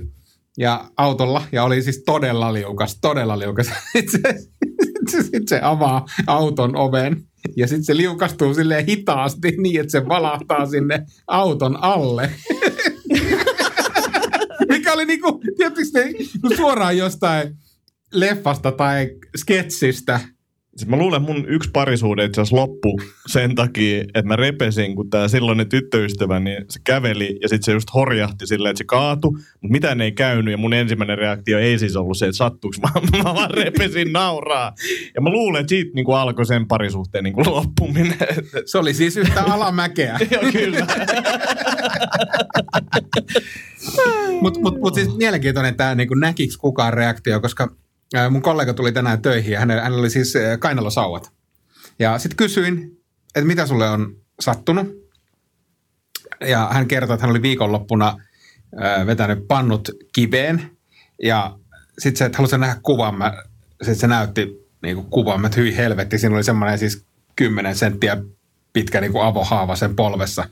ja 0.57 0.89
autolla 0.97 1.43
ja 1.51 1.63
oli 1.63 1.81
siis 1.81 2.03
todella 2.05 2.53
liukas, 2.53 2.97
todella 3.01 3.39
liukas. 3.39 3.67
Sitten 3.93 4.21
se, 4.21 4.39
sit 4.83 5.09
se, 5.11 5.23
sit 5.23 5.47
se 5.47 5.59
avaa 5.63 6.05
auton 6.27 6.75
oven 6.75 7.23
ja 7.57 7.67
sitten 7.67 7.85
se 7.85 7.97
liukastuu 7.97 8.53
silleen 8.53 8.85
hitaasti 8.85 9.53
niin, 9.57 9.79
että 9.79 9.91
se 9.91 10.07
valahtaa 10.07 10.65
sinne 10.65 11.05
auton 11.27 11.83
alle. 11.83 12.31
Oli 14.93 15.05
niinku, 15.05 15.41
tietysti 15.57 15.99
suoraan 16.55 16.97
jostain 16.97 17.55
leffasta 18.13 18.71
tai 18.71 19.09
sketsistä. 19.37 20.19
Siis 20.77 20.89
mä 20.89 20.97
luulen, 20.97 21.21
että 21.21 21.33
mun 21.33 21.45
yksi 21.47 21.69
parisuhde 21.73 22.25
itse 22.25 22.41
asiassa 22.41 22.55
loppu 22.55 22.99
sen 23.27 23.55
takia, 23.55 24.01
että 24.01 24.23
mä 24.23 24.35
repesin, 24.35 24.95
kun 24.95 25.09
tää 25.09 25.27
silloinen 25.27 25.69
tyttöystävä, 25.69 26.39
niin 26.39 26.65
se 26.69 26.79
käveli 26.83 27.37
ja 27.41 27.49
sitten 27.49 27.63
se 27.63 27.71
just 27.71 27.93
horjahti 27.93 28.47
silleen, 28.47 28.71
että 28.71 28.77
se 28.77 28.83
kaatu, 28.83 29.31
mutta 29.31 29.71
mitään 29.71 30.01
ei 30.01 30.11
käynyt 30.11 30.51
ja 30.51 30.57
mun 30.57 30.73
ensimmäinen 30.73 31.17
reaktio 31.17 31.59
ei 31.59 31.79
siis 31.79 31.95
ollut 31.95 32.17
se, 32.17 32.25
että 32.25 32.37
sattuuko 32.37 32.77
mä, 32.81 32.89
mä 33.23 33.33
vaan 33.33 33.51
repesin 33.51 34.13
nauraa. 34.13 34.73
Ja 35.15 35.21
mä 35.21 35.29
luulen, 35.29 35.59
että 35.59 35.69
siitä 35.69 35.91
niin 35.95 36.05
kuin 36.05 36.17
alkoi 36.17 36.45
sen 36.45 36.67
parisuhteen 36.67 37.23
niin 37.23 37.33
kuin 37.33 37.49
loppuminen. 37.49 38.17
Se 38.65 38.77
oli 38.77 38.93
siis 38.93 39.17
yhtä 39.17 39.43
alamäkeä. 39.43 40.19
Joo, 40.31 40.43
kyllä. 40.51 40.87
Mutta 44.41 44.59
mut, 44.59 44.79
mut 44.79 44.93
siis 44.93 45.17
mielenkiintoinen 45.17 45.75
tämä 45.75 45.95
niin 45.95 46.19
näkiks 46.19 46.57
kukaan 46.57 46.93
reaktio, 46.93 47.39
koska 47.41 47.75
mun 48.29 48.41
kollega 48.41 48.73
tuli 48.73 48.91
tänään 48.91 49.21
töihin 49.21 49.53
ja 49.53 49.59
hänellä, 49.59 49.83
hänellä 49.83 49.99
oli 49.99 50.09
siis 50.09 50.35
ää, 50.35 50.57
kainalosauvat. 50.57 51.31
Ja 51.99 52.17
sitten 52.17 52.37
kysyin, 52.37 53.01
että 53.35 53.47
mitä 53.47 53.65
sulle 53.65 53.89
on 53.89 54.15
sattunut. 54.39 54.87
Ja 56.41 56.69
hän 56.71 56.87
kertoi, 56.87 57.13
että 57.13 57.25
hän 57.25 57.31
oli 57.31 57.41
viikonloppuna 57.41 58.17
ää, 58.75 59.05
vetänyt 59.05 59.47
pannut 59.47 59.89
kiveen. 60.13 60.77
Ja 61.23 61.57
sitten 61.99 62.17
se, 62.17 62.25
että 62.25 62.37
halusin 62.37 62.59
nähdä 62.59 62.79
kuvan. 62.83 63.17
Mä, 63.17 63.43
sit 63.81 63.97
se 63.97 64.07
näytti 64.07 64.67
niin 64.81 64.95
kuin 64.95 65.09
kuvan, 65.09 65.45
että 65.45 65.61
hyi 65.61 65.77
helvetti. 65.77 66.17
Siinä 66.17 66.35
oli 66.35 66.43
semmoinen 66.43 66.79
siis 66.79 67.05
10 67.35 67.75
senttiä 67.75 68.17
pitkä 68.73 69.01
niin 69.01 69.11
kuin 69.11 69.25
avohaava 69.25 69.75
sen 69.75 69.95
polvessa. 69.95 70.45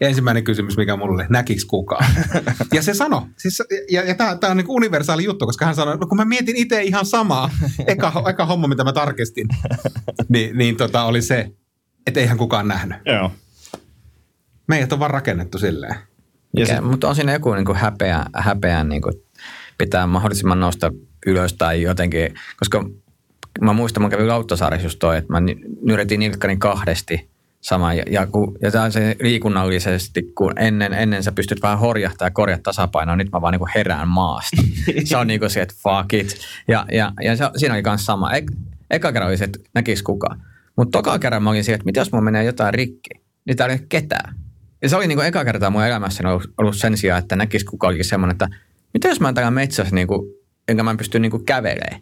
Ensimmäinen 0.00 0.44
kysymys, 0.44 0.76
mikä 0.76 0.96
mulla 0.96 1.14
oli, 1.14 1.24
näkiks 1.28 1.64
kukaan? 1.64 2.06
ja 2.74 2.82
se 2.82 2.94
sanoi, 2.94 3.22
siis, 3.36 3.62
ja, 3.90 4.04
ja 4.04 4.14
tämä 4.14 4.50
on 4.50 4.56
niin 4.56 4.66
universaali 4.68 5.24
juttu, 5.24 5.46
koska 5.46 5.64
hän 5.64 5.74
sanoi, 5.74 5.96
no 5.96 6.06
kun 6.06 6.16
mä 6.16 6.24
mietin 6.24 6.56
itse 6.56 6.82
ihan 6.82 7.06
samaa, 7.06 7.50
eka, 7.86 8.12
eka 8.30 8.46
homma, 8.46 8.68
mitä 8.68 8.84
mä 8.84 8.92
tarkistin, 8.92 9.48
niin, 10.28 10.58
niin 10.58 10.76
tota, 10.76 11.04
oli 11.04 11.22
se, 11.22 11.50
että 12.06 12.20
eihän 12.20 12.38
kukaan 12.38 12.68
nähnyt. 12.68 12.98
Joo. 13.06 13.32
Meidät 14.68 14.92
on 14.92 14.98
vaan 14.98 15.10
rakennettu 15.10 15.58
silleen. 15.58 15.94
Ja 16.56 16.66
se, 16.66 16.80
mutta 16.80 17.08
on 17.08 17.14
siinä 17.14 17.32
joku 17.32 17.54
niin 17.54 17.64
kuin 17.64 17.78
häpeä, 17.78 18.24
häpeä 18.34 18.84
niin 18.84 19.02
kuin 19.02 19.14
pitää 19.78 20.06
mahdollisimman 20.06 20.60
nousta 20.60 20.92
ylös 21.26 21.54
tai 21.54 21.82
jotenkin, 21.82 22.34
koska 22.56 22.84
mä 23.60 23.72
muistan, 23.72 24.02
mä 24.02 24.08
kävin 24.08 24.28
Lauttasaarissa 24.28 24.86
just 24.86 24.98
toi, 24.98 25.18
että 25.18 25.32
mä 25.32 25.40
nyretin 25.82 26.20
nilkkani 26.20 26.56
kahdesti 26.56 27.30
sama. 27.60 27.94
Ja, 27.94 28.04
ja, 28.10 28.26
kun, 28.26 28.58
ja 28.62 28.70
tämä 28.70 28.84
on 28.84 28.92
se 28.92 29.16
liikunnallisesti, 29.20 30.22
kun 30.34 30.52
ennen, 30.58 30.92
ennen 30.92 31.22
sä 31.22 31.32
pystyt 31.32 31.62
vähän 31.62 31.78
horjahtaa 31.78 32.26
ja 32.26 32.30
korjata 32.30 32.62
tasapainoa, 32.62 33.16
nyt 33.16 33.32
mä 33.32 33.40
vaan 33.40 33.52
niin 33.52 33.72
herään 33.74 34.08
maasta. 34.08 34.62
se 35.04 35.16
on 35.16 35.26
niin 35.26 35.40
kuin 35.40 35.50
se, 35.50 35.62
että 35.62 35.74
fuck 35.82 36.14
it. 36.14 36.36
Ja, 36.68 36.86
ja, 36.92 37.12
ja 37.22 37.36
se, 37.36 37.44
siinä 37.56 37.74
oli 37.74 37.82
myös 37.86 38.06
sama. 38.06 38.32
Ek, 38.32 38.52
eka 38.90 39.12
kerran 39.12 39.28
oli 39.28 39.36
se, 39.36 39.44
että 39.44 39.58
näkisi 39.74 40.04
kukaan. 40.04 40.42
Mutta 40.76 40.98
toka 40.98 41.18
kerran 41.18 41.42
mä 41.42 41.50
olin 41.50 41.64
se, 41.64 41.74
että 41.74 41.84
mitä 41.84 42.00
jos 42.00 42.12
mulla 42.12 42.24
menee 42.24 42.44
jotain 42.44 42.74
rikki, 42.74 43.10
niin 43.44 43.56
täällä 43.56 43.72
ei 43.72 43.78
ole 43.80 43.86
ketään. 43.88 44.34
Ja 44.82 44.88
se 44.88 44.96
oli 44.96 45.06
niin 45.06 45.18
kuin 45.18 45.26
eka 45.26 45.44
kertaa 45.44 45.70
mun 45.70 45.84
elämässäni 45.84 46.30
ollut, 46.30 46.52
ollut 46.58 46.76
sen 46.76 46.96
sijaan, 46.96 47.18
että 47.18 47.36
näkisi 47.36 47.64
kukaan 47.64 47.88
olikin 47.88 48.04
semmoinen, 48.04 48.34
että 48.34 48.48
mitä 48.94 49.08
jos 49.08 49.20
mä 49.20 49.28
oon 49.28 49.34
täällä 49.34 49.50
metsässä, 49.50 49.94
niin 49.94 50.06
kuin, 50.06 50.32
enkä 50.68 50.82
mä 50.82 50.96
pysty 50.96 51.18
niin 51.18 51.44
kävelemään. 51.44 52.00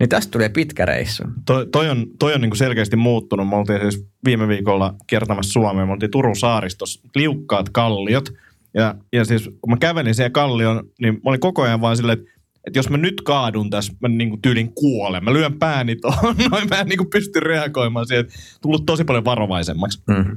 Niin 0.00 0.08
tästä 0.08 0.30
tulee 0.30 0.48
pitkä 0.48 0.84
reissu. 0.84 1.22
Toi, 1.46 1.66
toi 1.72 1.88
on, 1.88 2.06
toi 2.18 2.34
on 2.34 2.40
niin 2.40 2.50
kuin 2.50 2.58
selkeästi 2.58 2.96
muuttunut. 2.96 3.48
Me 3.48 3.56
oltiin 3.56 3.80
siis 3.80 4.06
viime 4.24 4.48
viikolla 4.48 4.94
kiertämässä 5.06 5.52
Suomeen. 5.52 5.88
Me 5.88 5.92
oltiin 5.92 6.10
Turun 6.10 6.36
saaristossa, 6.36 7.00
liukkaat 7.14 7.68
kalliot. 7.68 8.32
Ja, 8.74 8.94
ja 9.12 9.24
siis 9.24 9.44
kun 9.44 9.70
mä 9.70 9.76
kävelin 9.76 10.14
siihen 10.14 10.32
kallion, 10.32 10.84
niin 11.00 11.14
mä 11.14 11.20
olin 11.24 11.40
koko 11.40 11.62
ajan 11.62 11.80
vaan 11.80 11.96
silleen, 11.96 12.18
että, 12.18 12.30
että 12.66 12.78
jos 12.78 12.90
mä 12.90 12.96
nyt 12.96 13.20
kaadun 13.20 13.70
tässä, 13.70 13.92
mä 14.00 14.08
niin 14.08 14.30
kuin 14.30 14.42
tyylin 14.42 14.74
kuolen. 14.74 15.24
Mä 15.24 15.32
lyön 15.32 15.58
pääni 15.58 15.96
tuohon, 15.96 16.36
noin 16.50 16.68
mä 16.68 16.80
en 16.80 16.86
niin 16.86 16.98
kuin 16.98 17.10
pysty 17.10 17.40
reagoimaan 17.40 18.06
siihen. 18.06 18.26
Tullut 18.62 18.86
tosi 18.86 19.04
paljon 19.04 19.24
varovaisemmaksi. 19.24 20.02
Mm-hmm. 20.06 20.36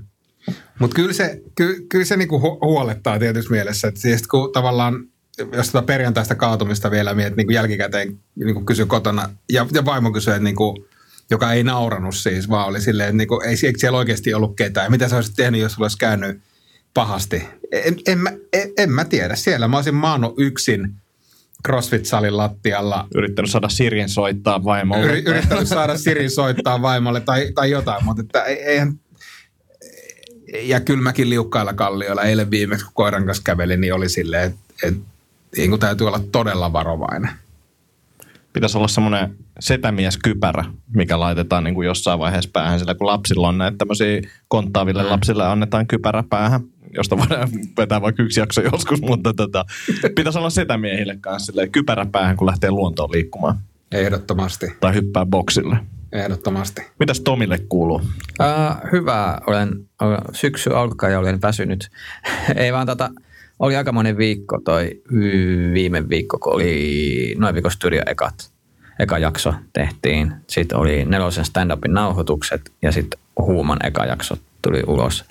Mutta 0.80 0.96
kyllä 0.96 1.14
se, 1.14 1.42
ky, 1.56 1.86
kyllä 1.90 2.06
se 2.06 2.18
niinku 2.18 2.38
hu- 2.38 2.68
huolettaa 2.68 3.20
tietysti 3.20 3.52
mielessä, 3.52 3.88
että 3.88 4.00
siis 4.00 4.28
kun 4.28 4.52
tavallaan 4.54 5.06
jos 5.38 5.68
tätä 5.68 5.86
perjantaista 5.86 6.36
kaatumista 6.36 6.92
vielä 6.92 7.14
mietit 7.14 7.38
niin 7.38 7.48
kuin 7.48 7.56
jälkikäteen 7.56 8.20
niin 8.36 8.54
kuin 8.54 8.66
kysy 8.66 8.86
kotona, 8.86 9.30
ja, 9.52 9.66
ja 9.74 9.86
vaimo 9.86 10.12
kysyi, 10.12 10.32
että 10.32 10.44
niin 10.44 10.56
kuin, 10.56 10.86
joka 11.30 11.54
ei 11.54 11.64
nauranut 11.64 12.16
siis, 12.16 12.50
vaan 12.50 12.68
oli 12.68 12.82
silleen, 12.82 13.10
että 13.10 13.18
niin 13.18 13.28
kuin, 13.28 13.46
ei, 13.46 13.56
eikö 13.64 13.80
siellä 13.80 13.98
oikeasti 13.98 14.34
ollut 14.34 14.56
ketään. 14.56 14.92
Mitä 14.92 15.10
sä 15.10 15.16
olisit 15.16 15.36
tehnyt, 15.36 15.62
jos 15.62 15.74
sulla 15.74 15.86
olisi 15.86 15.98
käynyt 15.98 16.42
pahasti? 16.94 17.44
En, 17.72 17.96
en, 18.08 18.20
mä, 18.20 18.30
en, 18.54 18.72
en 18.78 18.92
mä 18.92 19.06
tiedä. 19.06 19.36
Siellä 19.36 19.68
mä 19.68 19.78
olisin 19.78 19.96
maannut 19.96 20.34
yksin 20.38 20.96
CrossFit-salin 21.68 22.38
lattialla. 22.38 23.08
Yrittänyt 23.16 23.52
saada 23.52 23.70
Sirin 23.70 24.10
soittaa 24.10 24.64
vaimolle. 24.64 25.06
Yri, 25.06 25.24
yrittänyt 25.26 25.68
saada 25.68 25.98
Sirin 25.98 26.32
soittaa 26.32 26.82
vaimolle 26.82 27.22
tai, 27.22 27.52
tai 27.56 27.72
jotain, 27.72 28.06
mutta 28.06 28.22
että 28.22 28.44
eihän, 28.44 29.00
ja 30.62 30.80
kyllä 30.80 31.04
mäkin 31.04 31.30
liukkailla 31.30 31.74
kallioilla 31.74 32.24
eilen 32.24 32.52
viimeksi, 32.52 32.86
kun 32.86 32.94
koiran 32.94 33.26
kanssa 33.26 33.44
kävelin, 33.44 33.82
niin 33.82 33.94
oli 33.94 34.10
silleen, 34.10 34.44
että, 34.52 34.60
että 34.84 35.13
niin 35.58 35.70
kuin 35.70 35.80
täytyy 35.80 36.08
olla 36.08 36.20
todella 36.32 36.74
varovainen. 36.74 37.30
Pitäisi 38.54 38.78
olla 38.78 38.88
semmoinen 38.88 39.36
setämieskypärä, 39.60 40.66
mikä 40.96 41.20
laitetaan 41.20 41.64
niin 41.64 41.76
kuin 41.76 41.86
jossain 41.86 42.20
vaiheessa 42.20 42.50
päähän, 42.54 42.80
sillä 42.80 42.96
kun 42.96 43.08
lapsilla 43.08 43.48
on 43.48 43.58
näitä 43.58 43.78
tämmöisiä 43.78 44.22
konttaaville 44.48 45.04
mm. 45.04 45.10
lapsille 45.10 45.46
annetaan 45.46 45.88
kypärä 45.88 46.24
päähän, 46.30 46.62
josta 46.96 47.18
voidaan 47.18 47.50
vetää 47.78 48.02
vaikka 48.02 48.24
yksi 48.24 48.40
jakso 48.40 48.62
joskus, 48.62 49.02
mutta 49.02 49.34
tota, 49.34 49.66
pitäisi 50.16 50.40
olla 50.40 50.50
setämiehille 50.50 51.18
kanssa 51.22 51.46
silleen, 51.46 51.72
kypärä 51.72 52.06
päähän, 52.06 52.38
kun 52.38 52.48
lähtee 52.48 52.72
luontoon 52.72 53.12
liikkumaan. 53.12 53.60
Ehdottomasti. 53.92 54.68
Tai 54.80 54.94
hyppää 54.94 55.26
boksille. 55.26 55.78
Ehdottomasti. 56.12 56.82
Mitäs 57.00 57.20
Tomille 57.20 57.60
kuuluu? 57.70 57.96
Uh, 57.96 58.92
hyvä. 58.92 59.42
Olen, 59.48 59.70
olen 60.02 60.20
syksy 60.34 60.70
alkaa 60.70 61.10
ja 61.10 61.20
olen 61.20 61.42
väsynyt. 61.42 61.90
Ei 62.56 62.74
vaan 62.74 62.88
tota, 62.88 63.10
oli 63.60 63.76
aikamoinen 63.76 64.18
viikko 64.18 64.60
toi 64.66 65.02
viime 65.74 66.10
viikko, 66.10 66.38
kun 66.40 66.54
oli 66.54 67.36
noin 67.38 67.54
viikon 67.56 67.72
studio 67.72 68.02
ekat. 68.06 68.54
Eka 69.00 69.18
jakso 69.18 69.54
tehtiin. 69.74 70.34
Sitten 70.48 70.78
oli 70.78 71.06
nelosen 71.06 71.46
stand-upin 71.46 71.94
nauhoitukset 71.94 72.72
ja 72.82 72.92
sitten 72.92 73.20
huuman 73.38 73.78
eka 73.84 74.06
jakso 74.06 74.36
tuli 74.62 74.84
ulos. 74.88 75.26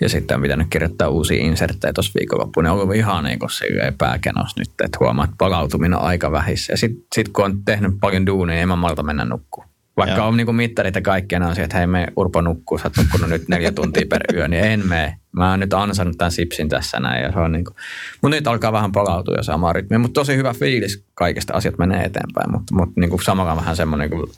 Ja 0.00 0.08
sitten 0.08 0.34
on 0.34 0.42
pitänyt 0.42 0.66
kirjoittaa 0.70 1.08
uusia 1.08 1.42
inserttejä 1.42 1.92
tuossa 1.92 2.12
viikonloppuun. 2.18 2.64
Ne 2.64 2.70
on 2.70 2.80
ollut 2.80 2.96
ihan 2.96 3.24
niin 3.24 3.38
kuin 3.38 3.50
pääkenos 3.98 4.56
nyt, 4.56 4.70
että 4.84 4.98
huomaa, 5.00 5.24
että 5.24 5.36
palautuminen 5.38 5.98
on 5.98 6.04
aika 6.04 6.32
vähissä. 6.32 6.72
Ja 6.72 6.76
sitten 6.76 7.06
sit 7.14 7.28
kun 7.28 7.44
on 7.44 7.64
tehnyt 7.64 7.92
paljon 8.00 8.26
duunia, 8.26 8.54
niin 8.54 8.62
en 8.62 8.68
mä 8.68 8.76
malta 8.76 9.02
mennä 9.02 9.24
nukkuun. 9.24 9.66
Vaikka 9.96 10.16
Joo. 10.16 10.28
on 10.28 10.36
niin 10.36 10.46
kuin 10.46 10.56
mittarit 10.56 10.94
ja 10.94 11.00
kaikki, 11.00 11.36
on 11.36 11.60
että 11.60 11.76
hei 11.76 11.86
me 11.86 12.06
Urpo 12.16 12.40
nukkuu, 12.40 12.78
sä 12.78 12.84
oot 12.84 12.96
nukkunut 12.96 13.30
nyt 13.30 13.48
neljä 13.48 13.72
tuntia 13.72 14.06
per 14.10 14.22
yö, 14.34 14.48
niin 14.48 14.64
en 14.64 14.86
mene. 14.86 15.18
Mä 15.32 15.50
oon 15.50 15.60
nyt 15.60 15.74
ansannut 15.74 16.18
tämän 16.18 16.32
sipsin 16.32 16.68
tässä 16.68 17.00
näin. 17.00 17.22
Ja 17.22 17.32
se 17.32 17.38
on 17.38 17.52
niin 17.52 17.64
kuin, 17.64 17.76
mutta 18.22 18.36
nyt 18.36 18.46
alkaa 18.46 18.72
vähän 18.72 18.92
palautua 18.92 19.34
jo 19.36 19.42
samaan 19.42 19.74
rytmiin. 19.74 20.00
Mutta 20.00 20.20
tosi 20.20 20.36
hyvä 20.36 20.54
fiilis 20.54 21.04
kaikista 21.14 21.54
asiat 21.54 21.78
menee 21.78 22.04
eteenpäin. 22.04 22.52
Mutta, 22.52 22.74
mutta 22.74 23.00
niin 23.00 23.10
kuin 23.10 23.22
samalla 23.22 23.56
vähän 23.56 23.76
semmoinen, 23.76 24.10
kuin, 24.10 24.30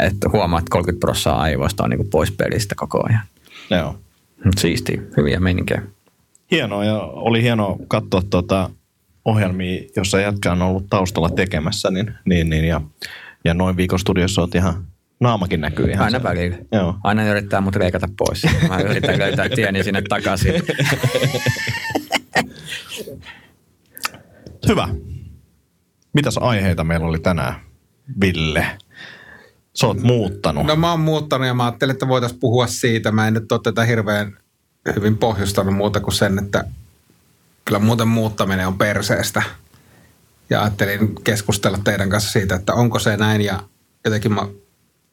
että 0.00 0.28
huomaa, 0.28 0.58
että 0.58 0.70
30 0.70 1.00
prosenttia 1.00 1.32
aivoista 1.32 1.84
on 1.84 1.90
niin 1.90 1.98
kuin 1.98 2.10
pois 2.10 2.30
pelistä 2.30 2.74
koko 2.74 3.02
ajan. 3.08 3.22
Joo. 3.70 3.98
Siisti, 4.58 5.00
hyviä 5.16 5.40
meininkiä. 5.40 5.82
Hienoa 6.50 6.84
ja 6.84 6.98
oli 7.00 7.42
hienoa 7.42 7.76
katsoa 7.88 8.22
tuota 8.30 8.70
ohjelmia, 9.24 9.82
jossa 9.96 10.20
jätkä 10.20 10.52
on 10.52 10.62
ollut 10.62 10.86
taustalla 10.90 11.28
tekemässä. 11.28 11.90
Niin, 11.90 12.14
niin, 12.24 12.50
niin, 12.50 12.64
ja 12.64 12.80
ja 13.44 13.54
noin 13.54 13.76
viikon 13.76 13.98
studiossa 13.98 14.40
oot 14.40 14.54
ihan, 14.54 14.86
naamakin 15.20 15.60
näkyy 15.60 15.90
ihan. 15.90 16.04
Aina 16.04 16.22
välillä. 16.22 16.56
Joo. 16.72 16.96
Aina 17.04 17.24
yrittää 17.24 17.60
mut 17.60 17.76
leikata 17.76 18.08
pois. 18.18 18.42
Mä 18.68 18.80
yritän 18.80 19.18
löytää 19.18 19.48
tieni 19.48 19.84
sinne 19.84 20.02
takaisin. 20.08 20.54
Hyvä. 24.68 24.88
Mitäs 26.12 26.38
aiheita 26.38 26.84
meillä 26.84 27.06
oli 27.06 27.18
tänään, 27.18 27.54
Ville? 28.20 28.66
Sä 29.74 29.86
oot 29.86 30.02
muuttanut. 30.02 30.66
No 30.66 30.76
mä 30.76 30.90
oon 30.90 31.00
muuttanut 31.00 31.46
ja 31.46 31.54
mä 31.54 31.64
ajattelin, 31.64 31.92
että 31.92 32.08
voitaisiin 32.08 32.40
puhua 32.40 32.66
siitä. 32.66 33.12
Mä 33.12 33.28
en 33.28 33.34
nyt 33.34 33.52
ole 33.52 33.60
tätä 33.62 33.84
hirveän 33.84 34.36
hyvin 34.96 35.18
pohjustanut 35.18 35.74
muuta 35.74 36.00
kuin 36.00 36.14
sen, 36.14 36.38
että 36.38 36.64
kyllä 37.64 37.78
muuten 37.78 38.08
muuttaminen 38.08 38.66
on 38.66 38.78
perseestä– 38.78 39.42
ja 40.50 40.62
ajattelin 40.62 41.14
keskustella 41.24 41.78
teidän 41.84 42.10
kanssa 42.10 42.32
siitä, 42.32 42.54
että 42.54 42.74
onko 42.74 42.98
se 42.98 43.16
näin. 43.16 43.40
Ja 43.40 43.62
jotenkin 44.04 44.32
mä, 44.32 44.46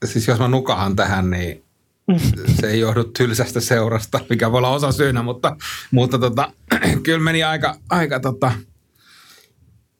siis 0.06 0.28
jos 0.28 0.40
mä 0.40 0.48
nukahan 0.48 0.96
tähän, 0.96 1.30
niin 1.30 1.64
se 2.60 2.68
ei 2.68 2.80
johdu 2.80 3.04
tylsästä 3.04 3.60
seurasta, 3.60 4.20
mikä 4.30 4.52
voi 4.52 4.58
olla 4.58 4.70
osa 4.70 4.92
syynä, 4.92 5.24
mutta, 5.24 5.56
mutta 5.92 6.20
tota, 6.20 6.52
kyllä 7.04 7.20
meni 7.20 7.44
aika, 7.44 7.76
aika 7.90 8.20
tota, 8.20 8.52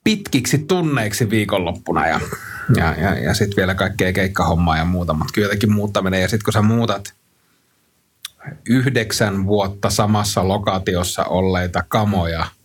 pitkiksi 0.04 0.58
tunneiksi 0.58 1.30
viikonloppuna 1.30 2.08
ja, 2.08 2.20
ja, 2.76 2.96
ja, 3.02 3.20
ja 3.20 3.34
sitten 3.34 3.58
vielä 3.58 3.76
kaikkea 3.76 4.14
keikkahommaa 4.14 4.78
ja 4.78 4.86
muuta, 4.86 5.14
mutta 5.14 5.34
kyllä 5.34 5.46
jotenkin 5.46 5.72
muuttaminen 5.72 6.22
ja 6.22 6.28
sitten 6.28 6.46
kun 6.46 6.54
sä 6.54 6.62
muutat 6.62 7.14
yhdeksän 8.70 9.46
vuotta 9.46 9.90
samassa 9.90 10.48
lokaatiossa 10.48 11.26
olleita 11.26 11.84
kamoja– 11.90 12.46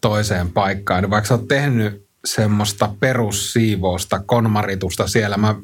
toiseen 0.00 0.52
paikkaan, 0.52 1.10
vaikka 1.10 1.28
sä 1.28 1.34
oot 1.34 1.48
tehnyt 1.48 2.06
semmoista 2.24 2.90
perussiivousta, 3.00 4.20
konmaritusta 4.26 5.08
siellä, 5.08 5.36
mä 5.36 5.54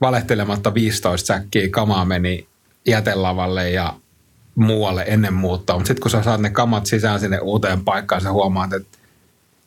valehtelematta 0.00 0.74
15 0.74 1.26
säkkiä 1.26 1.68
kamaa 1.68 2.04
meni 2.04 2.48
jätelavalle 2.86 3.70
ja 3.70 3.94
muualle 4.54 5.04
ennen 5.06 5.34
muuttoa, 5.34 5.76
mutta 5.76 5.88
sitten 5.88 6.02
kun 6.02 6.10
sä 6.10 6.22
saat 6.22 6.40
ne 6.40 6.50
kamat 6.50 6.86
sisään 6.86 7.20
sinne 7.20 7.38
uuteen 7.38 7.84
paikkaan, 7.84 8.20
sä 8.20 8.32
huomaat, 8.32 8.72
että 8.72 8.98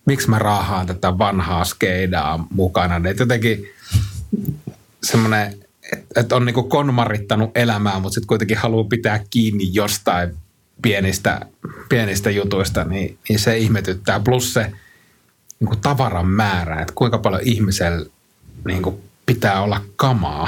miksi 0.06 0.30
mä 0.30 0.40
raahaan 0.40 0.88
tätä 0.88 1.18
vanhaa 1.18 1.66
skeidaa 1.66 2.48
mukana. 2.50 3.00
Niin 3.00 3.16
jotenkin 3.20 3.66
semmoinen, 5.04 5.48
että 5.52 5.66
et 6.16 6.32
on 6.32 6.46
niinku 6.46 6.64
konmarittanut 6.64 7.52
elämää, 7.56 8.00
mutta 8.00 8.14
sitten 8.14 8.28
kuitenkin 8.28 8.58
haluaa 8.58 8.84
pitää 8.90 9.20
kiinni 9.30 9.70
jostain 9.74 10.36
pienistä, 10.82 11.40
pienistä 11.90 12.32
jutuista, 12.32 12.84
niin, 12.84 13.18
niin 13.30 13.40
se 13.40 13.58
ihmetyttää. 13.58 14.20
Plus 14.20 14.54
se 14.54 14.72
niin 15.60 15.68
kuin 15.68 15.80
tavaran 15.80 16.28
määrä, 16.28 16.82
että 16.82 16.94
kuinka 16.96 17.18
paljon 17.18 17.42
ihmisellä 17.46 18.06
niin 18.66 18.82
kuin 18.82 18.96
pitää 19.26 19.62
olla 19.62 19.82
kamaa. 19.96 20.48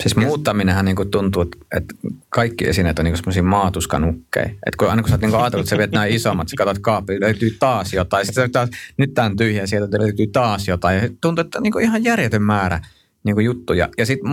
Siis 0.00 0.16
muuttaminenhan 0.16 0.84
niin 0.84 1.10
tuntuu, 1.10 1.42
että 1.76 1.94
kaikki 2.28 2.68
esineet 2.68 2.98
on 2.98 3.04
niin 3.04 3.16
semmoisia 3.16 3.42
maatuskanukkeja. 3.42 4.46
Että 4.46 4.76
kun, 4.78 4.90
aina 4.90 5.02
kun 5.02 5.08
sä 5.08 5.14
oot 5.14 5.20
niin 5.20 5.34
ajatellut, 5.34 5.64
että 5.64 5.70
sä 5.70 5.78
viet 5.78 5.92
näin 5.92 6.14
isommat, 6.14 6.48
sä 6.48 6.56
katsot 6.56 6.78
kaapiin, 6.78 7.20
löytyy 7.20 7.56
taas 7.58 7.92
jotain. 7.92 8.26
Sitten 8.26 8.52
taas, 8.52 8.68
nyt 8.96 9.14
tää 9.14 9.24
on 9.24 9.36
tyhjä, 9.36 9.66
sieltä 9.66 9.98
löytyy 9.98 10.26
taas 10.26 10.68
jotain. 10.68 11.02
Ja 11.02 11.08
tuntuu, 11.20 11.44
että 11.44 11.60
niin 11.60 11.80
ihan 11.82 12.04
järjetön 12.04 12.42
määrä 12.42 12.80
niin 13.24 13.44
juttuja. 13.44 13.88
Ja 13.98 14.06
sitten 14.06 14.30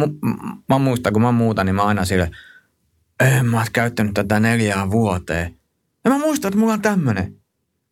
mä 0.70 0.78
muistan, 0.78 1.14
kun 1.14 1.22
mä 1.22 1.32
muutan, 1.32 1.66
niin 1.66 1.76
mä 1.76 1.84
aina 1.84 2.06
sille, 2.06 2.32
en 3.20 3.46
mä 3.46 3.58
oon 3.58 3.66
käyttänyt 3.74 4.14
tätä 4.14 4.40
neljään 4.40 4.92
vuoteen. 4.92 5.56
Ja 6.06 6.12
mä 6.12 6.18
muistan, 6.18 6.50
että 6.50 6.60
mulla 6.60 6.74
on 6.74 6.82
tämmönen. 6.82 7.40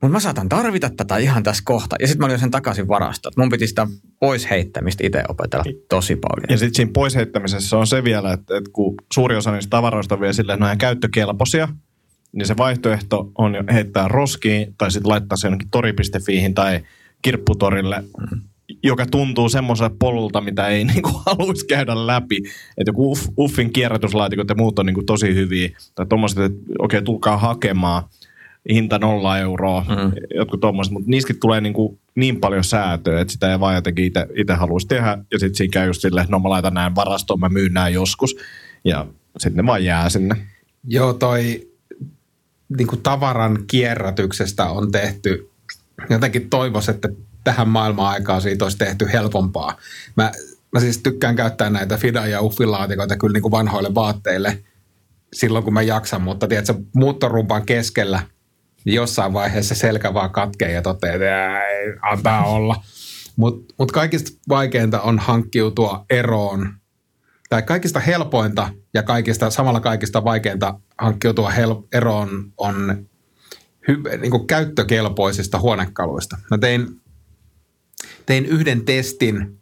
Mutta 0.01 0.11
mä 0.13 0.19
saatan 0.19 0.49
tarvita 0.49 0.89
tätä 0.89 1.17
ihan 1.17 1.43
tässä 1.43 1.63
kohta. 1.65 1.95
Ja 1.99 2.07
sitten 2.07 2.19
mä 2.19 2.25
olin 2.25 2.39
sen 2.39 2.51
takaisin 2.51 2.87
varastoon. 2.87 3.33
Mun 3.37 3.49
piti 3.49 3.67
sitä 3.67 3.87
pois 4.19 4.49
heittämistä 4.49 5.07
itse 5.07 5.23
opetella 5.29 5.63
tosi 5.89 6.15
paljon. 6.15 6.45
Ja 6.49 6.57
sitten 6.57 6.75
siinä 6.75 6.91
pois 6.93 7.15
heittämisessä 7.15 7.77
on 7.77 7.87
se 7.87 8.03
vielä, 8.03 8.33
että, 8.33 8.57
että 8.57 8.69
kun 8.73 8.95
suuri 9.13 9.35
osa 9.35 9.51
niistä 9.51 9.69
tavaroista 9.69 10.15
on 10.15 10.21
vielä 10.21 10.33
silleen, 10.33 10.55
että 10.55 10.65
ne 10.65 10.71
on 10.71 10.77
käyttökelpoisia, 10.77 11.67
niin 12.31 12.47
se 12.47 12.57
vaihtoehto 12.57 13.31
on 13.37 13.55
jo 13.55 13.63
heittää 13.73 14.07
roskiin 14.07 14.75
tai 14.77 14.91
sitten 14.91 15.09
laittaa 15.09 15.37
se 15.37 15.47
jonnekin 15.47 15.69
tori.fiihin 15.69 16.53
tai 16.53 16.79
kirpputorille, 17.21 18.01
mm. 18.01 18.41
Joka 18.83 19.05
tuntuu 19.05 19.49
semmoiselta 19.49 19.95
polulta, 19.99 20.41
mitä 20.41 20.67
ei 20.67 20.83
niinku 20.93 21.11
haluaisi 21.25 21.65
käydä 21.65 22.07
läpi. 22.07 22.37
Että 22.77 22.89
joku 22.89 23.11
Uff, 23.11 23.27
Uffin 23.39 23.73
kierrätyslaatikot 23.73 24.49
ja 24.49 24.55
muut 24.55 24.79
on 24.79 24.85
niinku 24.85 25.03
tosi 25.03 25.35
hyviä. 25.35 25.69
Tai 25.95 26.05
tuommoiset, 26.05 26.39
että 26.39 26.59
okei, 26.79 26.97
okay, 26.97 27.05
tulkaa 27.05 27.37
hakemaan– 27.37 28.03
hinta 28.69 28.99
nolla 28.99 29.37
euroa, 29.37 29.85
mm. 29.89 30.11
jotkut 30.35 30.59
tuommoiset, 30.59 30.93
mutta 30.93 31.09
niissäkin 31.09 31.39
tulee 31.39 31.61
niin, 31.61 31.73
kuin 31.73 31.99
niin 32.15 32.39
paljon 32.39 32.63
säätöä, 32.63 33.21
että 33.21 33.31
sitä 33.31 33.51
ei 33.51 33.59
vaan 33.59 33.75
jotenkin 33.75 34.11
itse 34.35 34.53
haluaisi 34.53 34.87
tehdä. 34.87 35.17
Ja 35.31 35.39
sitten 35.39 35.55
siinä 35.55 35.71
käy 35.71 35.87
just 35.87 36.01
silleen, 36.01 36.23
että 36.23 36.31
no 36.31 36.39
mä 36.39 36.49
laitan 36.49 36.73
näin 36.73 36.95
varastoon, 36.95 37.39
mä 37.39 37.49
myyn 37.49 37.73
näin 37.73 37.93
joskus. 37.93 38.35
Ja 38.85 39.07
sitten 39.37 39.65
ne 39.65 39.65
vaan 39.65 39.85
jää 39.85 40.09
sinne. 40.09 40.35
Joo, 40.87 41.13
toi 41.13 41.67
niin 42.77 42.87
kuin 42.87 43.01
tavaran 43.01 43.59
kierrätyksestä 43.67 44.65
on 44.65 44.91
tehty, 44.91 45.49
jotenkin 46.09 46.49
toivoisin, 46.49 46.95
että 46.95 47.09
tähän 47.51 47.69
maailman 47.69 48.07
aikaan 48.07 48.41
siitä 48.41 48.65
olisi 48.65 48.77
tehty 48.77 49.09
helpompaa. 49.13 49.77
Mä, 50.17 50.31
mä 50.71 50.79
siis 50.79 50.97
tykkään 50.97 51.35
käyttää 51.35 51.69
näitä 51.69 51.97
Fida- 51.97 52.27
ja 52.27 52.41
Uffilaatikoita 52.41 53.17
kyllä 53.17 53.33
niin 53.33 53.41
kuin 53.41 53.51
vanhoille 53.51 53.95
vaatteille 53.95 54.63
silloin, 55.33 55.63
kun 55.63 55.73
mä 55.73 55.81
jaksan, 55.81 56.21
mutta 56.21 56.47
tiedätkö, 56.47 56.73
muuttorumpan 56.93 57.65
keskellä– 57.65 58.19
niin 58.87 58.95
jossain 58.95 59.33
vaiheessa 59.33 59.75
selkä 59.75 60.13
vaan 60.13 60.31
katkee 60.31 60.71
ja 60.71 60.81
toteaa, 60.81 61.15
että 61.15 61.61
antaa 62.01 62.45
olla. 62.45 62.83
Mutta 63.35 63.73
mut 63.79 63.91
kaikista 63.91 64.39
vaikeinta 64.49 65.01
on 65.01 65.19
hankkiutua 65.19 66.05
eroon, 66.09 66.73
tai 67.49 67.61
kaikista 67.61 67.99
helpointa 67.99 68.69
ja 68.93 69.03
kaikista, 69.03 69.49
samalla 69.49 69.79
kaikista 69.79 70.23
vaikeinta 70.23 70.79
hankkiutua 70.99 71.49
hel- 71.49 71.87
eroon 71.93 72.53
on 72.57 73.07
hy- 73.91 74.17
niin 74.17 74.31
kuin 74.31 74.47
käyttökelpoisista 74.47 75.59
huonekaluista. 75.59 76.37
Mä 76.51 76.57
tein, 76.57 76.87
tein 78.27 78.45
yhden 78.45 78.85
testin 78.85 79.59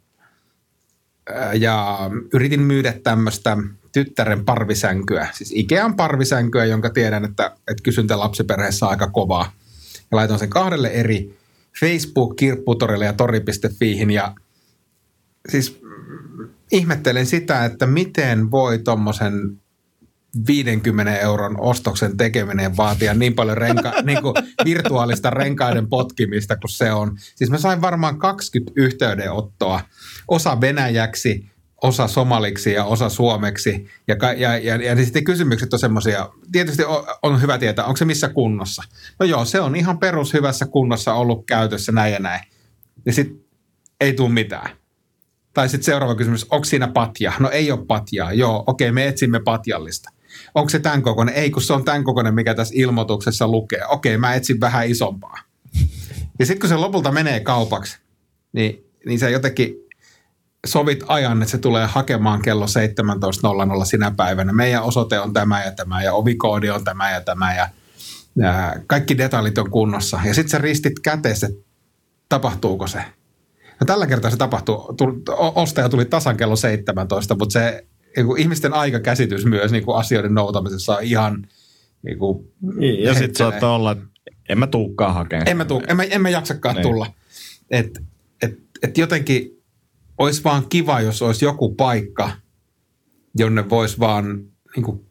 ja 1.54 1.98
yritin 2.32 2.60
myydä 2.60 2.94
tämmöistä 3.02 3.56
tyttären 3.92 4.44
parvisänkyä, 4.44 5.28
siis 5.32 5.52
Ikean 5.54 5.96
parvisänkyä, 5.96 6.64
jonka 6.64 6.90
tiedän, 6.90 7.24
että, 7.24 7.46
että 7.46 7.82
kysyntä 7.82 8.18
lapsiperheessä 8.18 8.86
on 8.86 8.90
aika 8.90 9.06
kovaa. 9.06 9.52
Ja 10.10 10.16
laitan 10.16 10.38
sen 10.38 10.50
kahdelle 10.50 10.88
eri 10.88 11.38
Facebook, 11.80 12.36
kirpputorille 12.36 13.04
ja 13.04 13.12
tori.fiihin 13.12 14.10
ja 14.10 14.34
siis 15.48 15.80
ihmettelen 16.72 17.26
sitä, 17.26 17.64
että 17.64 17.86
miten 17.86 18.50
voi 18.50 18.78
tuommoisen 18.78 19.60
50 20.46 21.18
euron 21.18 21.60
ostoksen 21.60 22.16
tekeminen 22.16 22.76
vaatia 22.76 23.14
niin 23.14 23.34
paljon 23.34 23.58
renka, 23.58 23.92
niin 24.02 24.22
kuin 24.22 24.34
virtuaalista 24.64 25.30
renkaiden 25.30 25.88
potkimista 25.88 26.56
kuin 26.56 26.70
se 26.70 26.92
on. 26.92 27.18
Siis 27.34 27.50
mä 27.50 27.58
sain 27.58 27.80
varmaan 27.80 28.18
20 28.18 28.72
yhteydenottoa, 28.76 29.80
osa 30.28 30.60
venäjäksi, 30.60 31.46
osa 31.82 32.08
somaliksi 32.08 32.72
ja 32.72 32.84
osa 32.84 33.08
suomeksi. 33.08 33.86
Ja, 34.08 34.16
ja, 34.36 34.58
ja, 34.58 34.76
ja 34.76 35.04
sitten 35.04 35.24
kysymykset 35.24 35.72
on 35.72 35.78
semmoisia, 35.78 36.28
tietysti 36.52 36.84
on, 36.84 37.04
on 37.22 37.42
hyvä 37.42 37.58
tietää, 37.58 37.84
onko 37.84 37.96
se 37.96 38.04
missä 38.04 38.28
kunnossa. 38.28 38.82
No 39.20 39.26
joo, 39.26 39.44
se 39.44 39.60
on 39.60 39.76
ihan 39.76 39.98
perushyvässä 39.98 40.66
kunnossa 40.66 41.14
ollut 41.14 41.46
käytössä 41.46 41.92
näin 41.92 42.12
ja 42.12 42.18
näin. 42.18 42.40
Ja 43.06 43.12
sitten 43.12 43.40
ei 44.00 44.12
tule 44.12 44.28
mitään. 44.28 44.70
Tai 45.54 45.68
sitten 45.68 45.84
seuraava 45.84 46.14
kysymys, 46.14 46.46
onko 46.50 46.64
siinä 46.64 46.88
patja? 46.88 47.32
No 47.38 47.50
ei 47.50 47.72
ole 47.72 47.86
patjaa. 47.86 48.32
Joo, 48.32 48.64
okei, 48.66 48.92
me 48.92 49.06
etsimme 49.06 49.40
patjallista. 49.40 50.10
Onko 50.54 50.68
se 50.68 50.78
tämän 50.78 51.02
kokoinen? 51.02 51.34
Ei, 51.34 51.50
kun 51.50 51.62
se 51.62 51.72
on 51.72 51.84
tämän 51.84 52.04
kokoinen, 52.04 52.34
mikä 52.34 52.54
tässä 52.54 52.74
ilmoituksessa 52.76 53.48
lukee. 53.48 53.86
Okei, 53.86 54.18
mä 54.18 54.34
etsin 54.34 54.60
vähän 54.60 54.88
isompaa. 54.88 55.38
Ja 56.38 56.46
sitten 56.46 56.60
kun 56.60 56.68
se 56.68 56.76
lopulta 56.76 57.12
menee 57.12 57.40
kaupaksi, 57.40 57.98
niin, 58.52 58.90
niin 59.06 59.18
se 59.18 59.30
jotenkin 59.30 59.74
sovit 60.66 61.04
ajan, 61.06 61.42
että 61.42 61.50
se 61.50 61.58
tulee 61.58 61.86
hakemaan 61.86 62.42
kello 62.42 62.66
17.00 63.78 63.84
sinä 63.84 64.10
päivänä. 64.16 64.52
Meidän 64.52 64.82
osoite 64.82 65.20
on 65.20 65.32
tämä 65.32 65.64
ja 65.64 65.72
tämä 65.72 66.02
ja 66.02 66.12
ovikoodi 66.12 66.70
on 66.70 66.84
tämä 66.84 67.10
ja 67.10 67.20
tämä 67.20 67.54
ja, 67.54 67.68
ja 68.36 68.76
kaikki 68.86 69.18
detaljit 69.18 69.58
on 69.58 69.70
kunnossa. 69.70 70.20
Ja 70.24 70.34
sitten 70.34 70.50
sä 70.50 70.58
ristit 70.58 71.00
käteessä, 71.00 71.48
tapahtuuko 72.28 72.86
se. 72.86 73.04
No 73.80 73.84
tällä 73.86 74.06
kertaa 74.06 74.30
se 74.30 74.36
tapahtuu. 74.36 74.96
Ostaja 75.54 75.88
tuli 75.88 76.04
tasan 76.04 76.36
kello 76.36 76.56
17, 76.56 77.34
mutta 77.34 77.52
se 77.52 77.86
ihmisten 78.38 78.74
aikakäsitys 78.74 79.44
myös 79.44 79.72
niin 79.72 79.84
kuin 79.84 79.96
asioiden 79.96 80.34
noutamisessa 80.34 80.96
on 80.96 81.02
ihan 81.02 81.46
niin 82.02 82.18
kuin 82.18 82.52
niin, 82.76 83.04
Ja 83.04 83.14
sitten 83.14 83.36
saattaa 83.36 83.74
olla, 83.74 83.92
että 83.92 84.04
en 84.48 84.58
mä 84.58 84.66
tuukkaan 84.66 85.14
hakemaan. 85.14 85.48
En 85.48 85.56
mä, 85.56 85.64
tuu, 85.64 85.82
en 85.88 85.96
mä, 85.96 86.02
en 86.02 86.22
mä 86.22 86.30
jaksakaan 86.30 86.74
niin. 86.74 86.82
tulla. 86.82 87.06
Et, 87.70 87.98
et, 88.42 88.58
et 88.82 88.98
jotenkin 88.98 89.62
olisi 90.18 90.44
vaan 90.44 90.66
kiva, 90.68 91.00
jos 91.00 91.22
olisi 91.22 91.44
joku 91.44 91.74
paikka, 91.74 92.30
jonne 93.34 93.70
voisi 93.70 93.98
vaan 93.98 94.44
niin 94.76 94.84
kuin, 94.84 95.06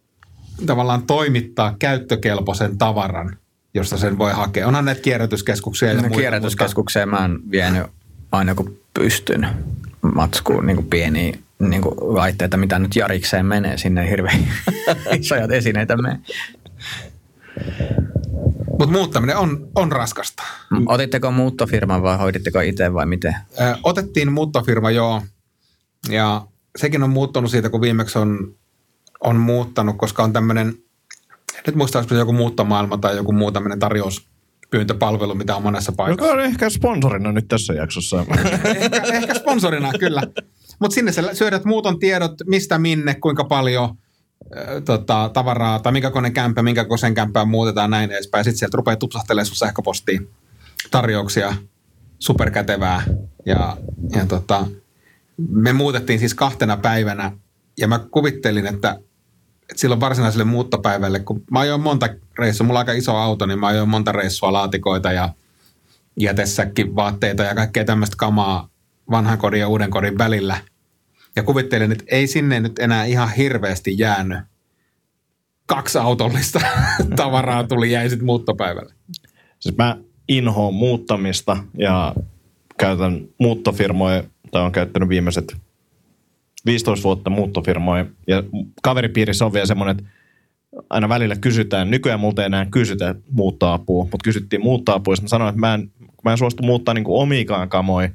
tavallaan 0.66 1.08
toimittaa 1.08 1.76
käyttökelpoisen 1.80 2.78
tavaran, 2.78 3.38
josta 3.74 3.98
sen 3.98 4.18
voi 4.18 4.32
hakea. 4.32 4.68
Onhan 4.68 4.86
näitä 4.86 5.02
kierrätyskeskuksia 5.02 5.88
ja 5.88 5.96
no, 5.96 6.02
muita. 6.02 6.18
Kierrätyskeskukseen 6.18 7.10
mutta... 7.10 7.22
mä 7.22 7.28
oon 7.28 7.42
vienyt 7.52 7.88
aina 8.32 8.56
kun 8.56 8.80
pystyn 8.94 9.48
matskuun 10.02 10.66
niin 10.66 10.76
kuin 10.76 10.88
pieniä 10.88 11.38
niin 11.70 11.82
kuin 11.82 11.96
laitteita, 11.98 12.58
mitä 12.58 12.80
nyt 12.80 12.96
Jarikseen 12.96 13.46
menee. 13.46 13.78
Sinne 13.78 14.10
hirveän 14.10 14.48
isoja 15.20 15.48
esineitä 15.52 15.98
mene. 15.98 16.20
Mutta 18.80 18.88
muuttaminen 18.88 19.38
on, 19.38 19.68
on 19.76 19.92
raskasta. 19.92 20.44
Otitteko 20.86 21.32
muuttofirman 21.32 22.04
vai 22.04 22.18
hoiditteko 22.18 22.60
itse 22.60 22.94
vai 22.94 23.06
miten? 23.06 23.36
Ö, 23.62 23.76
otettiin 23.84 24.32
muuttofirma, 24.32 24.92
joo. 24.92 25.22
Ja 26.10 26.48
sekin 26.76 27.04
on 27.04 27.10
muuttunut 27.10 27.52
siitä, 27.52 27.70
kun 27.70 27.82
viimeksi 27.82 28.20
on, 28.20 28.56
on 29.20 29.36
muuttanut, 29.36 29.98
koska 29.98 30.24
on 30.24 30.34
tämmöinen, 30.34 30.74
nyt 31.68 31.76
muista 31.76 32.00
olisiko 32.00 32.16
joku 32.16 32.34
muuttomaailma 32.34 32.98
tai 32.98 33.16
joku 33.16 33.32
muu 33.32 33.52
tämmöinen 33.52 33.80
tarjous, 33.80 34.28
pyyntöpalvelu, 34.70 35.36
mitä 35.36 35.56
on 35.56 35.64
monessa 35.64 35.92
paikassa. 35.92 36.26
Joka 36.26 36.38
on 36.38 36.46
ehkä 36.46 36.70
sponsorina 36.70 37.32
nyt 37.32 37.48
tässä 37.48 37.74
jaksossa. 37.74 38.26
ehkä, 38.66 39.02
ehkä 39.02 39.34
sponsorina, 39.34 39.92
kyllä. 40.00 40.22
Mutta 40.80 40.96
sinne 40.96 41.12
sä 41.12 41.34
syödät 41.34 41.66
muuton 41.66 42.00
tiedot, 42.00 42.34
mistä 42.46 42.78
minne, 42.78 43.16
kuinka 43.16 43.44
paljon– 43.44 43.96
tota, 44.86 45.30
tavaraa, 45.34 45.80
tai 45.80 45.92
minkä 45.92 46.12
kone 46.12 46.32
kämpä, 46.32 46.64
minkä 46.64 46.86
kosen 46.86 47.14
kämpää 47.14 47.46
muutetaan 47.46 47.90
näin 47.90 48.12
edespäin. 48.12 48.44
Sitten 48.44 48.60
sieltä 48.60 48.78
rupeaa 48.78 48.96
tupsahtelemaan 48.96 49.46
sun 49.46 49.56
sähköpostiin 49.56 50.30
tarjouksia, 50.92 51.54
superkätevää. 52.20 53.04
Ja, 53.46 53.78
ja 54.16 54.26
tota, 54.26 54.68
me 55.50 55.74
muutettiin 55.74 56.20
siis 56.20 56.34
kahtena 56.34 56.78
päivänä, 56.78 57.32
ja 57.78 57.88
mä 57.88 58.00
kuvittelin, 58.00 58.68
että, 58.68 59.00
että 59.62 59.82
silloin 59.82 60.02
varsinaiselle 60.02 60.44
muuttopäivälle, 60.44 61.20
kun 61.20 61.44
mä 61.52 61.60
ajoin 61.60 61.82
monta 61.82 62.10
reissua, 62.40 62.68
mulla 62.68 62.80
on 62.80 62.82
aika 62.82 62.92
iso 62.92 63.16
auto, 63.16 63.46
niin 63.46 63.60
mä 63.60 63.68
ajoin 63.68 63.90
monta 63.90 64.12
reissua 64.12 64.54
laatikoita 64.54 65.12
ja 65.12 65.30
jätessäkin 66.20 66.96
vaatteita 66.96 67.44
ja 67.44 67.56
kaikkea 67.56 67.86
tämmöistä 67.86 68.16
kamaa 68.20 68.70
vanhan 69.12 69.38
kodin 69.38 69.60
ja 69.60 69.68
uuden 69.68 69.90
kodin 69.90 70.18
välillä– 70.18 70.58
ja 71.36 71.44
kuvittelin, 71.44 71.92
että 71.92 72.04
ei 72.08 72.28
sinne 72.28 72.60
nyt 72.60 72.80
enää 72.80 73.06
ihan 73.06 73.34
hirveästi 73.34 73.96
jäänyt. 73.98 74.40
Kaksi 75.66 75.98
autollista 75.98 76.60
tavaraa 77.16 77.64
tuli 77.64 77.92
jäi 77.92 78.10
sitten 78.10 78.26
muuttopäivälle. 78.26 78.94
Siis 79.60 79.78
mä 79.78 79.98
inhoon 80.28 80.74
muuttamista 80.74 81.58
ja 81.78 82.16
käytän 82.78 83.28
muuttofirmoja, 83.40 84.24
tai 84.52 84.62
on 84.64 84.72
käyttänyt 84.72 85.10
viimeiset 85.10 85.58
15 86.66 87.04
vuotta 87.04 87.30
muuttofirmoja. 87.30 88.06
Ja 88.28 88.44
kaveripiirissä 88.84 89.46
on 89.46 89.54
vielä 89.54 89.66
semmoinen, 89.66 89.98
että 90.00 90.10
aina 90.90 91.10
välillä 91.10 91.36
kysytään, 91.36 91.92
nykyään 91.92 92.20
multa 92.20 92.42
ei 92.42 92.46
enää 92.46 92.66
kysytä 92.66 93.16
muuttoapua, 93.32 94.04
mutta 94.04 94.24
kysyttiin 94.24 94.64
muuttoapua, 94.64 95.16
ja 95.22 95.28
sanoin, 95.28 95.50
että 95.50 95.60
mä 95.60 95.74
en, 95.74 95.92
mä 96.24 96.32
en 96.32 96.38
suostu 96.38 96.64
muuttaa 96.64 96.94
niin 96.94 97.06
omiikaan 97.08 97.70
kamoja, 97.70 98.10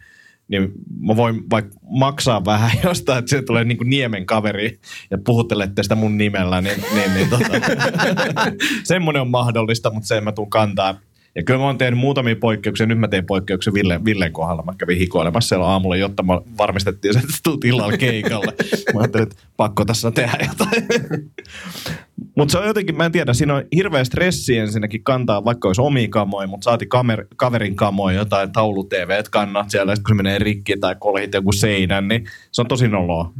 niin 0.50 0.72
mä 1.00 1.16
voin 1.16 1.50
vaikka 1.50 1.76
maksaa 1.82 2.44
vähän 2.44 2.70
jostain, 2.84 3.18
että 3.18 3.30
se 3.30 3.42
tulee 3.42 3.64
niin 3.64 3.78
kuin 3.78 3.90
niemen 3.90 4.26
kaveri 4.26 4.78
ja 5.10 5.18
puhuttelette 5.24 5.82
sitä 5.82 5.94
mun 5.94 6.18
nimellä, 6.18 6.60
niin, 6.60 6.84
niin, 6.94 7.14
niin 7.14 7.30
tota, 7.30 7.44
semmoinen 8.84 9.22
on 9.22 9.30
mahdollista, 9.30 9.90
mutta 9.90 10.06
se 10.06 10.20
mä 10.20 10.32
tuun 10.32 10.50
kantaa. 10.50 11.00
Ja 11.34 11.42
kyllä 11.42 11.58
mä 11.58 11.66
oon 11.66 11.78
tehnyt 11.78 12.00
muutamia 12.00 12.36
poikkeuksia. 12.36 12.86
Nyt 12.86 12.98
mä 12.98 13.08
teen 13.08 13.26
poikkeuksia 13.26 13.72
Ville, 13.72 14.04
Villen 14.04 14.32
kohdalla. 14.32 14.62
Mä 14.62 14.74
kävin 14.78 14.98
hikoilemassa 14.98 15.48
siellä 15.48 15.66
aamulla, 15.66 15.96
jotta 15.96 16.22
mä 16.22 16.40
varmistettiin, 16.58 17.18
että 17.18 17.28
tulet 17.42 17.64
illalla 17.64 17.96
keikalle. 17.96 18.54
Mä 18.94 19.00
ajattelin, 19.00 19.22
että 19.22 19.42
pakko 19.56 19.84
tässä 19.84 20.10
tehdä 20.10 20.38
jotain. 20.48 20.86
Mutta 22.40 22.53
se 22.53 22.59
on 22.59 22.66
jotenkin, 22.66 22.96
mä 22.96 23.07
en 23.07 23.12
tiedä, 23.12 23.35
siinä 23.35 23.55
on 23.55 23.64
hirveä 23.74 24.05
stressi 24.05 24.59
ensinnäkin 24.59 25.05
kantaa, 25.05 25.44
vaikka 25.44 25.68
olisi 25.68 25.81
omia 25.81 26.09
kamoja, 26.09 26.48
mutta 26.48 26.64
saati 26.64 26.87
kamer, 26.87 27.26
kaverin 27.37 27.76
kamoja, 27.76 28.18
jotain 28.18 28.53
taulu 28.53 28.85
TV, 28.85 29.22
kannat 29.31 29.70
siellä, 29.70 29.94
kun 29.94 30.05
se 30.09 30.14
menee 30.14 30.38
rikki 30.38 30.76
tai 30.76 30.96
kolhit 30.98 31.35
joku 31.35 31.53
seinän, 31.53 32.09
niin 32.09 32.24
se 32.53 32.62
on 32.62 32.68
tosi 32.68 32.88
noloa. 32.88 33.33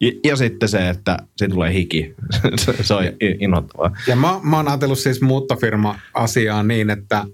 Ja, 0.00 0.12
ja 0.24 0.36
sitten 0.36 0.68
se, 0.68 0.88
että 0.88 1.16
siitä 1.36 1.54
tulee 1.54 1.72
hiki. 1.72 2.14
se, 2.56 2.74
se 2.86 2.94
on 2.94 3.04
inhottavaa. 3.38 3.96
Ja 4.06 4.16
mä, 4.16 4.40
mä 4.42 4.56
oon 4.56 4.68
ajatellut 4.68 4.98
siis 4.98 5.22
muuttofirma-asiaa 5.22 6.62
niin, 6.62 6.90
että, 6.90 7.24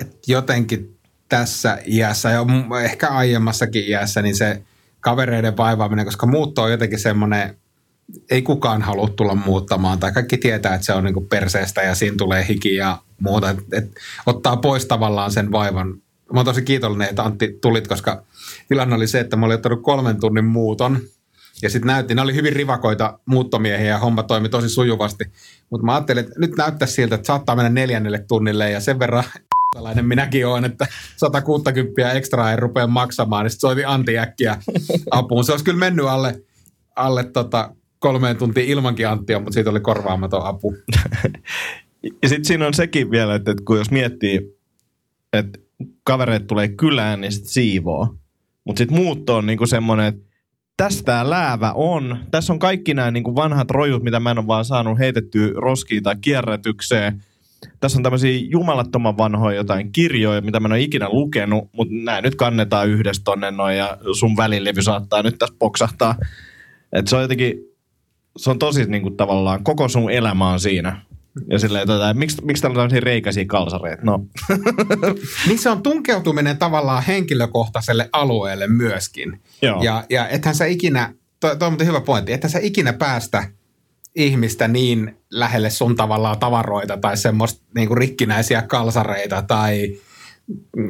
että 0.00 0.16
jotenkin 0.26 0.96
tässä 1.28 1.78
iässä 1.86 2.30
ja 2.30 2.46
ehkä 2.84 3.08
aiemmassakin 3.08 3.88
iässä, 3.88 4.22
niin 4.22 4.36
se 4.36 4.62
kavereiden 5.00 5.56
vaivaaminen, 5.56 6.04
koska 6.04 6.26
muutto 6.26 6.62
on 6.62 6.70
jotenkin 6.70 6.98
semmoinen, 6.98 7.56
ei 8.30 8.42
kukaan 8.42 8.82
halua 8.82 9.08
tulla 9.08 9.34
muuttamaan, 9.34 9.98
tai 9.98 10.12
kaikki 10.12 10.38
tietää, 10.38 10.74
että 10.74 10.84
se 10.84 10.92
on 10.92 11.04
niinku 11.04 11.20
perseestä 11.20 11.82
ja 11.82 11.94
siinä 11.94 12.16
tulee 12.18 12.46
hiki 12.48 12.74
ja 12.74 12.98
muuta, 13.20 13.50
että 13.50 13.62
et, 13.72 13.90
ottaa 14.26 14.56
pois 14.56 14.86
tavallaan 14.86 15.32
sen 15.32 15.52
vaivan. 15.52 15.88
Mä 16.32 16.38
oon 16.38 16.44
tosi 16.44 16.62
kiitollinen, 16.62 17.08
että 17.08 17.22
Antti 17.22 17.58
tulit, 17.60 17.88
koska 17.88 18.22
tilanne 18.68 18.96
oli 18.96 19.06
se, 19.06 19.20
että 19.20 19.36
mä 19.36 19.46
olin 19.46 19.54
ottanut 19.54 19.82
kolmen 19.82 20.20
tunnin 20.20 20.44
muuton, 20.44 21.00
ja 21.62 21.70
sitten 21.70 21.86
näytti, 21.86 22.14
ne 22.14 22.22
oli 22.22 22.34
hyvin 22.34 22.52
rivakoita 22.52 23.18
muuttomiehiä 23.26 23.90
ja 23.90 23.98
homma 23.98 24.22
toimi 24.22 24.48
tosi 24.48 24.68
sujuvasti. 24.68 25.24
Mutta 25.70 25.86
mä 25.86 25.94
ajattelin, 25.94 26.24
että 26.24 26.40
nyt 26.40 26.56
näyttää 26.56 26.88
siltä, 26.88 27.14
että 27.14 27.26
saattaa 27.26 27.56
mennä 27.56 27.68
neljännelle 27.68 28.24
tunnille 28.28 28.70
ja 28.70 28.80
sen 28.80 28.98
verran 28.98 29.24
tällainen 29.74 30.06
minäkin 30.06 30.46
olen, 30.46 30.64
että 30.64 30.86
160 31.16 32.12
ekstraa 32.12 32.50
ei 32.50 32.56
rupea 32.56 32.86
maksamaan, 32.86 33.44
niin 33.44 33.50
sitten 33.50 33.68
soitin 33.68 33.88
Antti 33.88 34.18
äkkiä 34.18 34.62
apuun. 35.10 35.44
Se 35.44 35.52
olisi 35.52 35.64
kyllä 35.64 35.78
mennyt 35.78 36.06
alle, 36.06 36.42
alle 36.96 37.24
tota 37.24 37.74
kolmeen 37.98 38.36
tuntiin 38.36 38.68
ilmankin 38.68 39.08
Anttia, 39.08 39.38
mutta 39.38 39.52
siitä 39.52 39.70
oli 39.70 39.80
korvaamaton 39.80 40.46
apu. 40.46 40.76
ja 42.22 42.28
sitten 42.28 42.44
siinä 42.44 42.66
on 42.66 42.74
sekin 42.74 43.10
vielä, 43.10 43.34
että, 43.34 43.54
kun 43.64 43.78
jos 43.78 43.90
miettii, 43.90 44.58
että 45.32 45.58
kavereet 46.04 46.46
tulee 46.46 46.68
kylään, 46.68 47.20
niin 47.20 47.32
sitten 47.32 47.50
siivoo. 47.50 48.14
Mutta 48.64 48.78
sitten 48.78 48.96
muutto 48.96 49.36
on 49.36 49.46
niinku 49.46 49.66
semmoinen, 49.66 50.06
että 50.06 50.28
tästä 50.76 51.02
tämä 51.02 51.30
läävä 51.30 51.72
on. 51.72 52.18
Tässä 52.30 52.52
on 52.52 52.58
kaikki 52.58 52.94
nämä 52.94 53.10
niinku 53.10 53.34
vanhat 53.34 53.70
rojut, 53.70 54.02
mitä 54.02 54.20
mä 54.20 54.30
en 54.30 54.38
ole 54.38 54.46
vaan 54.46 54.64
saanut 54.64 54.98
heitettyä 54.98 55.50
roskiin 55.54 56.02
tai 56.02 56.16
kierrätykseen 56.20 57.22
tässä 57.80 57.98
on 57.98 58.02
tämmöisiä 58.02 58.40
jumalattoman 58.50 59.16
vanhoja 59.16 59.56
jotain 59.56 59.92
kirjoja, 59.92 60.40
mitä 60.40 60.60
mä 60.60 60.68
en 60.68 60.72
ole 60.72 60.80
ikinä 60.80 61.08
lukenut, 61.08 61.68
mutta 61.72 61.94
nämä 61.94 62.20
nyt 62.20 62.34
kannetaan 62.34 62.88
yhdessä 62.88 63.22
tonne 63.24 63.50
noin 63.50 63.76
ja 63.76 63.98
sun 64.18 64.36
välilevy 64.36 64.82
saattaa 64.82 65.22
nyt 65.22 65.38
tässä 65.38 65.56
poksahtaa. 65.58 66.14
Et 66.92 67.08
se 67.08 67.16
on 67.16 67.22
jotenkin, 67.22 67.54
se 68.36 68.50
on 68.50 68.58
tosi 68.58 68.84
niin 68.84 69.02
kuin, 69.02 69.16
tavallaan, 69.16 69.64
koko 69.64 69.88
sun 69.88 70.10
elämä 70.10 70.50
on 70.50 70.60
siinä. 70.60 71.02
Ja 71.50 71.58
silleen, 71.58 71.86
tota, 71.86 72.14
miksi, 72.14 72.44
miksi 72.44 72.60
täällä 72.60 72.72
on 72.72 72.88
tämmöisiä 72.88 73.00
reikäisiä 73.00 73.44
kalsareita? 73.44 74.02
No. 74.04 74.24
niin 75.46 75.58
se 75.58 75.70
on 75.70 75.82
tunkeutuminen 75.82 76.58
tavallaan 76.58 77.02
henkilökohtaiselle 77.02 78.08
alueelle 78.12 78.66
myöskin. 78.66 79.40
Joo. 79.62 79.82
Ja, 79.82 80.04
ja 80.10 80.28
ethän 80.28 80.54
sä 80.54 80.64
ikinä, 80.64 81.14
toi, 81.40 81.56
toi 81.56 81.68
on 81.68 81.86
hyvä 81.86 82.00
pointti, 82.00 82.32
ethän 82.32 82.50
sä 82.50 82.58
ikinä 82.62 82.92
päästä– 82.92 83.44
ihmistä 84.18 84.68
niin 84.68 85.16
lähelle 85.30 85.70
sun 85.70 85.96
tavallaan 85.96 86.38
tavaroita 86.38 86.96
tai 86.96 87.16
semmoista 87.16 87.64
niin 87.74 87.88
kuin 87.88 87.98
rikkinäisiä 87.98 88.62
kalsareita 88.62 89.42
tai 89.42 89.96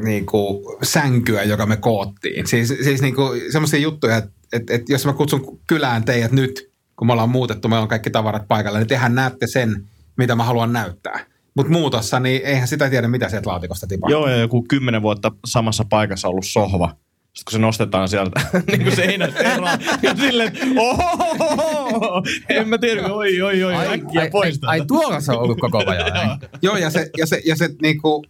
niin 0.05 0.27
kuin 0.27 0.65
sänkyä, 0.83 1.43
joka 1.43 1.67
me 1.67 1.77
koottiin. 1.77 2.47
Siis, 2.47 2.69
siis 2.69 3.03
niin 3.03 3.15
kuin 3.15 3.53
semmoisia 3.53 3.81
juttuja, 3.81 4.17
että, 4.17 4.31
että, 4.53 4.75
että 4.75 4.93
jos 4.93 5.07
mä 5.07 5.13
kutsun 5.13 5.61
kylään 5.67 6.05
teidät 6.05 6.33
nyt, 6.33 6.73
kun 6.99 7.07
me 7.07 7.13
ollaan 7.13 7.31
muutettu, 7.31 7.69
meillä 7.69 7.83
on 7.83 7.89
kaikki 7.89 8.11
tavarat 8.11 8.49
paikalla, 8.49 8.79
niin 8.79 8.89
tehän 8.89 9.15
näette 9.15 9.47
sen, 9.47 9.85
mitä 10.17 10.35
mä 10.35 10.45
haluan 10.45 10.73
näyttää. 10.73 11.21
Mutta 11.55 11.73
muutossa, 11.73 12.21
niin 12.21 12.41
eihän 12.45 12.69
sitä 12.69 12.91
tiedä, 12.91 13.09
mitä 13.09 13.29
sieltä 13.29 13.51
laatikosta 13.51 13.87
tipahtuu. 13.87 14.19
Joo, 14.19 14.29
ja 14.29 14.37
joku 14.37 14.65
kymmenen 14.69 15.03
vuotta 15.03 15.33
samassa 15.47 15.85
paikassa 15.91 16.29
ollut 16.29 16.47
sohva– 16.47 16.95
sitten 17.39 17.45
kun 17.45 17.53
se 17.53 17.59
nostetaan 17.59 18.09
sieltä 18.09 18.41
niin 18.71 18.83
kuin 18.83 18.97
seinästä 18.97 19.41
erään, 19.41 19.81
ja 20.03 20.17
silleen, 20.17 20.53
ohohoho, 20.79 22.23
en 22.49 22.69
mä 22.69 22.79
tiedä, 22.79 23.07
oi, 23.07 23.43
oi, 23.43 23.65
oi, 23.65 23.75
ai, 23.75 23.95
äkkiä 23.95 24.21
ai, 24.21 24.31
pois. 24.31 24.59
Ai, 24.63 24.81
ai 24.81 24.87
tuolla 24.87 25.21
se 25.21 25.33
on 25.33 25.39
ollut 25.39 25.61
koko 25.61 25.79
ajan. 25.87 26.41
Joo, 26.63 26.77
ja 26.77 26.91
se, 26.91 27.11
ja 27.19 27.27
se, 27.27 27.41
ja 27.47 27.57
se 27.57 27.69
niin 27.83 28.03
kuin, 28.03 28.25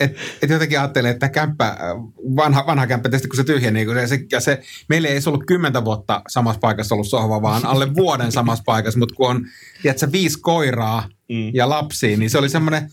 et, 0.00 0.16
et 0.42 0.50
jotenkin 0.50 0.78
ajattelee, 0.78 1.10
että 1.10 1.28
kämppä, 1.28 1.76
vanha, 2.36 2.64
vanha 2.66 2.86
kämppä, 2.86 3.08
tietysti 3.08 3.28
kun 3.28 3.36
se 3.36 3.44
tyhjeni, 3.44 3.84
niin 3.84 3.96
se, 3.96 4.06
se, 4.06 4.24
ja 4.32 4.40
se, 4.40 4.62
meillä 4.88 5.08
ei 5.08 5.20
ollut 5.26 5.46
kymmentä 5.46 5.84
vuotta 5.84 6.22
samassa 6.28 6.60
paikassa 6.60 6.94
ollut 6.94 7.08
sohva, 7.08 7.42
vaan 7.42 7.66
alle 7.66 7.94
vuoden 7.94 8.32
samassa 8.32 8.64
paikassa, 8.66 8.98
mutta 8.98 9.14
kun 9.14 9.30
on, 9.30 9.46
tiedätkö, 9.82 10.12
viisi 10.12 10.40
koiraa 10.40 11.08
mm. 11.28 11.50
ja 11.54 11.68
lapsia, 11.68 12.16
niin 12.16 12.30
se 12.30 12.38
oli 12.38 12.48
semmoinen, 12.48 12.90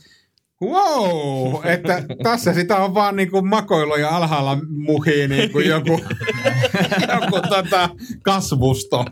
wow, 0.62 1.66
että 1.66 2.04
tässä 2.24 2.54
sitä 2.54 2.78
on 2.78 2.94
vaan 2.94 3.16
niin 3.16 3.32
kuin 3.32 3.48
makoilu 3.48 3.96
ja 3.96 4.10
alhaalla 4.10 4.58
muhii 4.70 5.28
niin 5.28 5.52
kuin 5.52 5.68
joku, 5.68 6.00
joku 7.13 7.48
tota 7.50 7.89
kasvusto. 8.24 9.06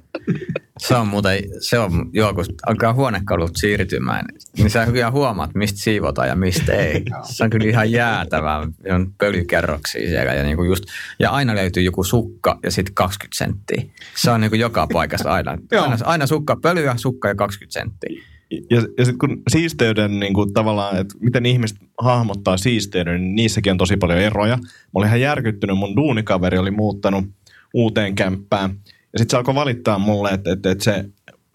Se 0.88 0.96
on 0.96 1.08
muuten, 1.08 1.44
se 1.60 1.80
on, 1.80 2.10
joo, 2.14 2.34
kun 2.34 2.46
alkaa 2.68 2.94
huonekalut 2.94 3.52
siirtymään, 3.56 4.26
niin 4.58 4.70
sä 4.70 4.86
kyllä 4.86 5.12
huomaat, 5.12 5.56
mistä 5.56 5.80
siivotaan 5.80 6.28
ja 6.28 6.36
mistä 6.36 6.74
ei. 6.74 7.06
Se 7.24 7.44
on 7.44 7.50
kyllä 7.50 7.70
ihan 7.70 7.92
jäätävää. 7.92 8.60
On 8.92 9.14
pölykerroksia 9.18 10.10
siellä 10.10 10.34
ja, 10.34 10.44
niin 10.44 10.58
kuin 10.58 10.70
just, 10.70 10.84
ja 11.20 11.32
aina 11.32 11.56
löytyy 11.56 11.84
joku 11.84 12.04
sukka 12.04 12.60
ja 12.64 12.72
sitten 12.72 12.94
20 12.94 13.38
senttiä. 13.38 13.94
Se 14.16 14.32
on 14.32 14.42
niin 14.42 14.52
kuin 14.52 14.60
joka 14.60 14.88
paikassa 14.94 15.32
aina. 15.32 15.52
Aina, 15.82 15.98
aina 16.04 16.28
sukka, 16.28 16.56
pölyä, 16.62 16.94
sukka 16.98 17.28
ja 17.28 17.36
20 17.36 17.80
senttiä 17.80 18.24
ja, 18.70 18.82
ja 18.98 19.06
sitten 19.06 19.18
kun 19.18 19.42
siisteyden 19.52 20.20
niin 20.20 20.34
kuin 20.34 20.54
tavallaan, 20.54 20.98
että 20.98 21.16
miten 21.20 21.46
ihmiset 21.46 21.78
hahmottaa 22.02 22.58
siisteyden, 22.58 23.22
niin 23.22 23.36
niissäkin 23.36 23.72
on 23.72 23.78
tosi 23.78 23.98
paljon 23.98 24.20
eroja. 24.20 24.58
Mä 24.58 24.64
olin 24.94 25.08
ihan 25.08 25.22
järkyttynyt, 25.22 25.78
mun 25.78 25.96
duunikaveri 25.96 26.58
oli 26.58 26.72
muuttanut 26.72 27.26
uuteen 27.74 28.16
kämppään. 28.16 28.76
Ja 29.14 29.20
sitten 29.20 29.30
se 29.32 29.38
alkoi 29.38 29.56
valittaa 29.56 30.00
mulle, 30.00 30.30
että, 30.30 30.52
että, 30.52 30.72
että 30.72 30.84
se 30.84 31.06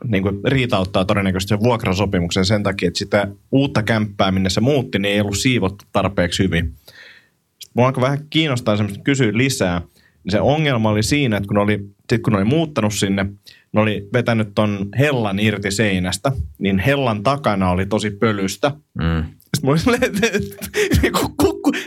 niin 0.05 0.23
kuin 0.23 0.40
riitauttaa 0.45 1.05
todennäköisesti 1.05 1.49
sen 1.49 1.61
vuokrasopimuksen 1.61 2.45
sen 2.45 2.62
takia, 2.62 2.88
että 2.88 2.99
sitä 2.99 3.29
uutta 3.53 3.83
kämppää, 3.83 4.33
minne 4.33 4.51
se 4.51 4.61
muutti, 4.61 4.99
niin 4.99 5.14
ei 5.14 5.21
ollut 5.21 5.38
siivottu 5.38 5.85
tarpeeksi 5.92 6.42
hyvin. 6.42 6.64
Sitten 6.64 7.73
mua 7.75 7.87
alkoi 7.87 8.03
vähän 8.03 8.27
kiinnostaa 8.31 8.77
semmoista 8.77 9.05
kysyä 9.05 9.31
lisää. 9.33 9.81
Niin 10.25 10.33
se 10.33 10.40
ongelma 10.40 10.90
oli 10.90 11.03
siinä, 11.03 11.37
että 11.37 11.49
kun 11.49 11.59
oli, 11.59 11.87
sit 12.11 12.23
kun 12.23 12.37
oli 12.37 12.45
muuttanut 12.45 12.95
sinne, 12.95 13.27
ne 13.73 13.81
oli 13.81 14.09
vetänyt 14.12 14.49
ton 14.55 14.88
hellan 14.99 15.38
irti 15.38 15.71
seinästä, 15.71 16.33
niin 16.59 16.79
hellan 16.79 17.23
takana 17.23 17.71
oli 17.71 17.87
tosi 17.87 18.11
pölystä. 18.11 18.73
Mm. 18.99 19.25
Sitten 19.25 19.62
mä 19.62 19.71
olin 19.71 19.81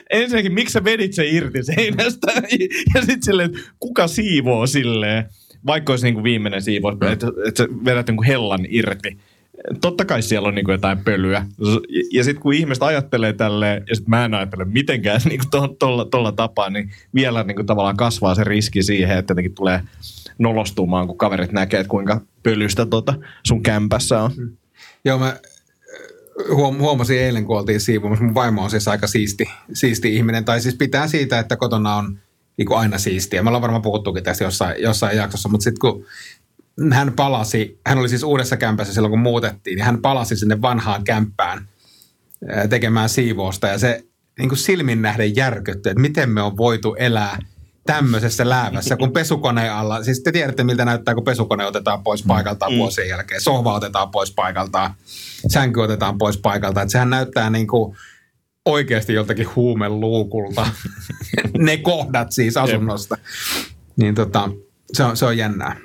ensinnäkin, 0.09 0.53
miksi 0.53 0.73
sä 0.73 0.83
vedit 0.83 1.13
sen 1.13 1.27
irti 1.27 1.63
seinästä? 1.63 2.31
Ja 2.95 3.01
sitten 3.01 3.23
silleen, 3.23 3.49
että 3.55 3.69
kuka 3.79 4.07
siivoo 4.07 4.67
silleen, 4.67 5.25
vaikka 5.65 5.93
olisi 5.93 6.05
niinku 6.05 6.23
viimeinen 6.23 6.61
siivous, 6.61 6.99
mm. 6.99 7.07
että, 7.07 7.27
että 7.47 7.63
sä 7.63 7.69
vedät 7.85 8.07
niinku 8.07 8.23
hellan 8.23 8.65
irti. 8.69 9.17
Totta 9.81 10.05
kai 10.05 10.21
siellä 10.21 10.47
on 10.47 10.55
niinku 10.55 10.71
jotain 10.71 10.97
pölyä. 10.97 11.45
Ja 12.13 12.23
sitten 12.23 12.41
kun 12.41 12.53
ihmiset 12.53 12.83
ajattelee 12.83 13.33
tälleen, 13.33 13.83
ja 13.89 13.95
sitten 13.95 14.09
mä 14.09 14.25
en 14.25 14.33
ajattele 14.33 14.65
mitenkään 14.65 15.21
niinku 15.25 15.45
tuolla 15.79 16.05
to, 16.05 16.21
to, 16.23 16.31
tapaa, 16.31 16.69
niin 16.69 16.91
vielä 17.15 17.43
niinku 17.43 17.63
tavallaan 17.63 17.97
kasvaa 17.97 18.35
se 18.35 18.43
riski 18.43 18.83
siihen, 18.83 19.17
että 19.17 19.31
jotenkin 19.31 19.55
tulee 19.55 19.81
nolostumaan, 20.37 21.07
kun 21.07 21.17
kaverit 21.17 21.51
näkee, 21.51 21.79
että 21.79 21.89
kuinka 21.91 22.21
pölystä 22.43 22.85
tota 22.85 23.13
sun 23.43 23.63
kämpässä 23.63 24.21
on. 24.21 24.31
Mm. 24.37 24.57
Joo, 25.05 25.17
mä 25.17 25.27
äh, 25.27 25.35
huom- 26.55 26.79
huomasin 26.79 27.19
eilen, 27.19 27.45
kun 27.45 27.57
oltiin 27.57 27.79
siivomassa. 27.79 28.25
Mun 28.25 28.33
vaimo 28.35 28.63
on 28.63 28.69
siis 28.69 28.87
aika 28.87 29.07
siisti, 29.07 29.45
siisti 29.73 30.15
ihminen. 30.15 30.45
Tai 30.45 30.61
siis 30.61 30.75
pitää 30.75 31.07
siitä, 31.07 31.39
että 31.39 31.55
kotona 31.55 31.95
on 31.95 32.19
niin 32.59 32.65
kuin 32.65 32.79
aina 32.79 32.97
siistiä. 32.97 33.43
Me 33.43 33.49
ollaan 33.49 33.61
varmaan 33.61 33.81
puhuttukin 33.81 34.23
tästä 34.23 34.43
jossain, 34.43 34.81
jossain 34.81 35.17
jaksossa, 35.17 35.49
mutta 35.49 35.63
sitten 35.63 35.79
kun 35.79 36.05
hän 36.91 37.13
palasi, 37.13 37.79
hän 37.85 37.97
oli 37.97 38.09
siis 38.09 38.23
uudessa 38.23 38.57
kämpässä 38.57 38.93
silloin, 38.93 39.11
kun 39.11 39.19
muutettiin, 39.19 39.75
niin 39.75 39.85
hän 39.85 40.01
palasi 40.01 40.35
sinne 40.35 40.61
vanhaan 40.61 41.03
kämppään 41.03 41.67
tekemään 42.69 43.09
siivousta. 43.09 43.67
Ja 43.67 43.77
se 43.77 44.03
niin 44.39 44.49
kuin 44.49 44.59
silmin 44.59 45.01
nähden 45.01 45.35
järkytti, 45.35 45.89
että 45.89 46.01
miten 46.01 46.29
me 46.29 46.41
on 46.41 46.57
voitu 46.57 46.95
elää– 46.95 47.37
tämmöisessä 47.93 48.49
läävässä 48.49 48.97
kun 48.97 49.11
pesukone 49.11 49.69
alla. 49.69 50.03
Siis 50.03 50.23
te 50.23 50.31
tiedätte, 50.31 50.63
miltä 50.63 50.85
näyttää, 50.85 51.15
kun 51.15 51.23
pesukone 51.23 51.65
otetaan 51.65 52.03
pois 52.03 52.23
mm. 52.23 52.27
paikaltaan 52.27 52.71
mm. 52.71 52.77
vuosien 52.77 53.07
jälkeen. 53.07 53.41
Sohva 53.41 53.73
otetaan 53.73 54.11
pois 54.11 54.31
paikaltaan, 54.31 54.93
sänky 55.47 55.81
otetaan 55.81 56.17
pois 56.17 56.37
paikaltaan. 56.37 56.83
Että 56.83 56.91
sehän 56.91 57.09
näyttää 57.09 57.49
niin 57.49 57.67
kuin 57.67 57.97
oikeasti 58.65 59.13
joltakin 59.13 59.55
huumeluukulta. 59.55 60.67
ne 61.57 61.77
kohdat 61.77 62.31
siis 62.31 62.57
asunnosta. 62.57 63.17
Niin 63.95 64.15
tota, 64.15 64.49
se 64.93 65.03
on, 65.03 65.17
se 65.17 65.25
on 65.25 65.37
jännää. 65.37 65.75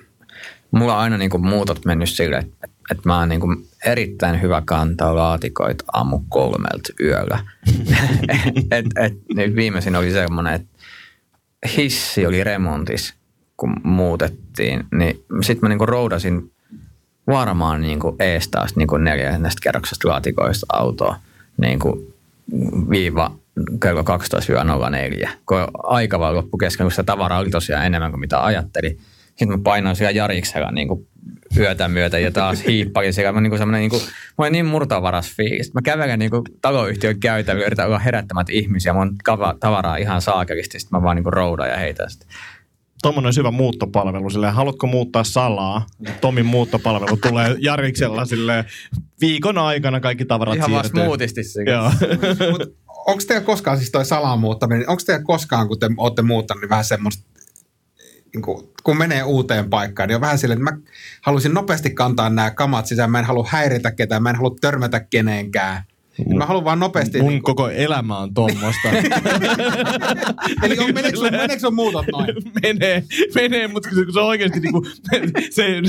Mulla 0.71 0.95
on 0.95 1.01
aina 1.01 1.19
niin 1.19 1.31
kuin 1.31 1.47
muutot 1.47 1.85
mennyt 1.85 2.11
sille, 2.11 2.37
että, 2.37 2.69
että 2.91 3.03
mä 3.09 3.19
oon 3.19 3.29
niin 3.29 3.41
kuin 3.41 3.67
erittäin 3.87 4.43
hyvä 4.43 4.63
kantaa 4.65 5.17
laatikoita 5.17 5.85
aamu 5.93 6.21
kolmelta 6.29 6.93
yöllä. 7.01 7.39
et, 8.71 8.87
et, 8.97 9.13
nyt 9.35 9.57
viimeisin 9.57 9.97
oli 9.97 10.13
semmoinen, 10.13 10.55
että 10.55 10.79
hissi 11.77 12.27
oli 12.27 12.45
remontis, 12.45 13.15
kun 13.57 13.77
muutettiin, 13.83 14.85
niin 14.95 15.25
sitten 15.43 15.59
mä 15.63 15.69
niinku 15.69 15.87
roudasin 15.87 16.53
varmaan 17.27 17.81
niin 17.81 18.01
kuin 18.01 18.17
ees 18.19 18.49
taas 18.49 18.77
niin 18.77 18.89
kuin 18.89 19.05
neljännestä 19.05 19.61
kerroksesta 19.63 20.09
laatikoista 20.09 20.67
autoa 20.73 21.17
niin 21.61 21.79
kuin 21.79 22.14
viiva 22.91 23.37
kello 23.83 24.03
12-04, 24.03 25.29
kun 25.47 25.59
aika 25.83 26.19
vaan 26.19 26.35
loppu 26.35 26.59
kesken, 26.59 26.85
kun 26.85 26.91
sitä 26.91 27.03
tavaraa 27.03 27.39
oli 27.39 27.51
tosiaan 27.51 27.87
enemmän 27.87 28.11
kuin 28.11 28.21
mitä 28.21 28.45
ajattelin. 28.45 28.99
Sitten 29.27 29.49
mä 29.49 29.59
painoin 29.65 29.97
siellä 29.97 30.11
Jariksella 30.11 30.71
niin 30.71 30.89
kuin 30.89 31.09
yötä 31.57 31.89
myötä 31.89 32.19
ja 32.19 32.31
taas 32.31 32.67
hiippalin 32.67 33.13
siellä. 33.13 33.33
Mä, 33.33 33.41
niin 33.41 33.51
kuin 33.51 33.73
niin 33.73 33.91
kuin, 33.91 34.03
mä 34.39 34.45
olin 34.45 34.53
niin 34.53 34.67
murtavaras 34.67 35.37
fiilis. 35.37 35.75
Mä 35.75 35.83
kävelen 35.83 36.19
niin 36.19 36.31
kuin 36.31 36.43
taloyhtiön 36.61 37.21
käytävillä, 37.21 37.67
yritän 37.67 37.87
olla 37.87 37.99
herättämät 37.99 38.51
ihmisiä. 38.51 38.93
Mä 38.93 38.99
oon 38.99 39.17
tavaraa 39.61 39.97
ihan 39.97 40.23
saakelisti. 40.23 40.81
Sitten 40.81 40.99
mä 40.99 41.03
vaan 41.03 41.17
niin 41.17 41.25
kuin 41.25 41.33
roudan 41.33 41.69
ja 41.69 41.77
heitän 41.77 42.11
sitä. 42.11 42.27
Tuommoinen 43.05 43.27
olisi 43.27 43.41
hyvä 43.41 43.51
muuttopalvelu. 43.51 44.31
Silleen, 44.31 44.53
haluatko 44.53 44.87
muuttaa 44.87 45.25
salaa? 45.25 45.87
Tomin 46.21 46.47
muuttopalvelu 46.47 47.17
tulee 47.17 47.57
Jariksella 47.59 48.25
silleen, 48.25 48.65
viikon 49.21 49.59
aikana 49.59 50.01
kaikki 50.01 50.25
tavarat 50.25 50.57
Ihan 50.57 50.71
siirtyy. 50.71 51.43
se. 51.43 51.63
Joo. 51.63 51.91
Onko 53.07 53.23
teillä 53.29 53.45
koskaan 53.47 53.77
siis 53.77 53.91
toi 53.91 54.05
salaan 54.05 54.39
muuttaminen, 54.39 54.89
onko 54.89 55.03
teillä 55.07 55.25
koskaan, 55.25 55.69
kun 55.69 55.79
te 55.79 55.89
olette 55.97 56.23
muuttanut, 56.23 56.61
niin 56.61 56.71
vähän 56.71 56.85
semmoista, 56.85 57.25
niin 58.35 58.43
kuin, 58.43 58.69
kun 58.85 58.99
menee 58.99 59.23
uuteen 59.23 59.71
paikkaan, 59.71 60.09
niin 60.09 60.15
on 60.15 60.21
vähän 60.21 60.39
silleen, 60.39 60.59
että 60.61 60.73
mä 60.73 60.79
haluaisin 61.23 61.55
nopeasti 61.55 61.91
kantaa 61.91 62.31
nämä 62.31 62.51
kamat 62.51 62.87
sisään, 62.87 63.11
mä 63.11 63.19
en 63.19 63.25
halua 63.25 63.47
häiritä 63.49 63.91
ketään, 63.91 64.23
mä 64.23 64.31
en 64.31 64.37
halua 64.37 64.57
törmätä 64.61 65.01
kenenkään. 65.01 65.83
Niin 66.19 66.39
mä 66.39 66.47
haluan 66.47 66.65
vaan 66.65 66.79
nopeasti... 66.79 67.23
Mun 67.23 67.31
niin 67.31 67.43
koko 67.43 67.69
elämä 67.69 68.19
on 68.19 68.35
tuommoista. 68.35 68.89
eli 70.63 70.79
on, 70.79 70.95
meneekö, 70.95 71.17
sun, 71.19 71.31
meneekö 71.31 71.61
sun 71.61 71.75
muutot 71.75 72.07
noin? 72.13 72.35
menee, 72.63 73.05
menee, 73.35 73.69
mutta 73.69 73.89
kun 73.89 73.99
se, 73.99 74.05
se 74.13 74.21
oikeasti 74.21 74.61
niinku, 74.61 74.87
se 75.51 75.83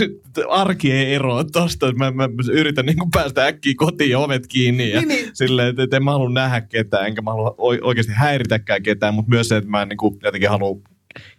arki 0.49 0.91
ei 0.91 1.13
eroa 1.13 1.43
tosta. 1.43 1.91
Mä, 1.91 2.11
mä, 2.11 2.29
yritän 2.51 2.85
niinku 2.85 3.07
päästä 3.13 3.45
äkkiä 3.45 3.73
kotiin 3.77 4.11
ja 4.11 4.19
ovet 4.19 4.47
kiinni 4.47 4.89
ja 4.89 4.99
Niin, 4.99 5.07
niin. 5.07 5.29
silleen, 5.33 5.67
että, 5.69 5.83
että 5.83 5.97
en 5.97 6.03
mä 6.03 6.11
halua 6.11 6.29
nähdä 6.29 6.61
ketään, 6.61 7.07
enkä 7.07 7.21
mä 7.21 7.31
halua 7.31 7.55
oi- 7.57 7.79
oikeasti 7.81 8.13
häiritäkään 8.15 8.83
ketään, 8.83 9.13
mutta 9.13 9.29
myös 9.29 9.49
se, 9.49 9.57
että 9.57 9.69
mä 9.69 9.81
en 9.81 9.89
niinku 9.89 10.17
jotenkin 10.23 10.49
halua 10.49 10.77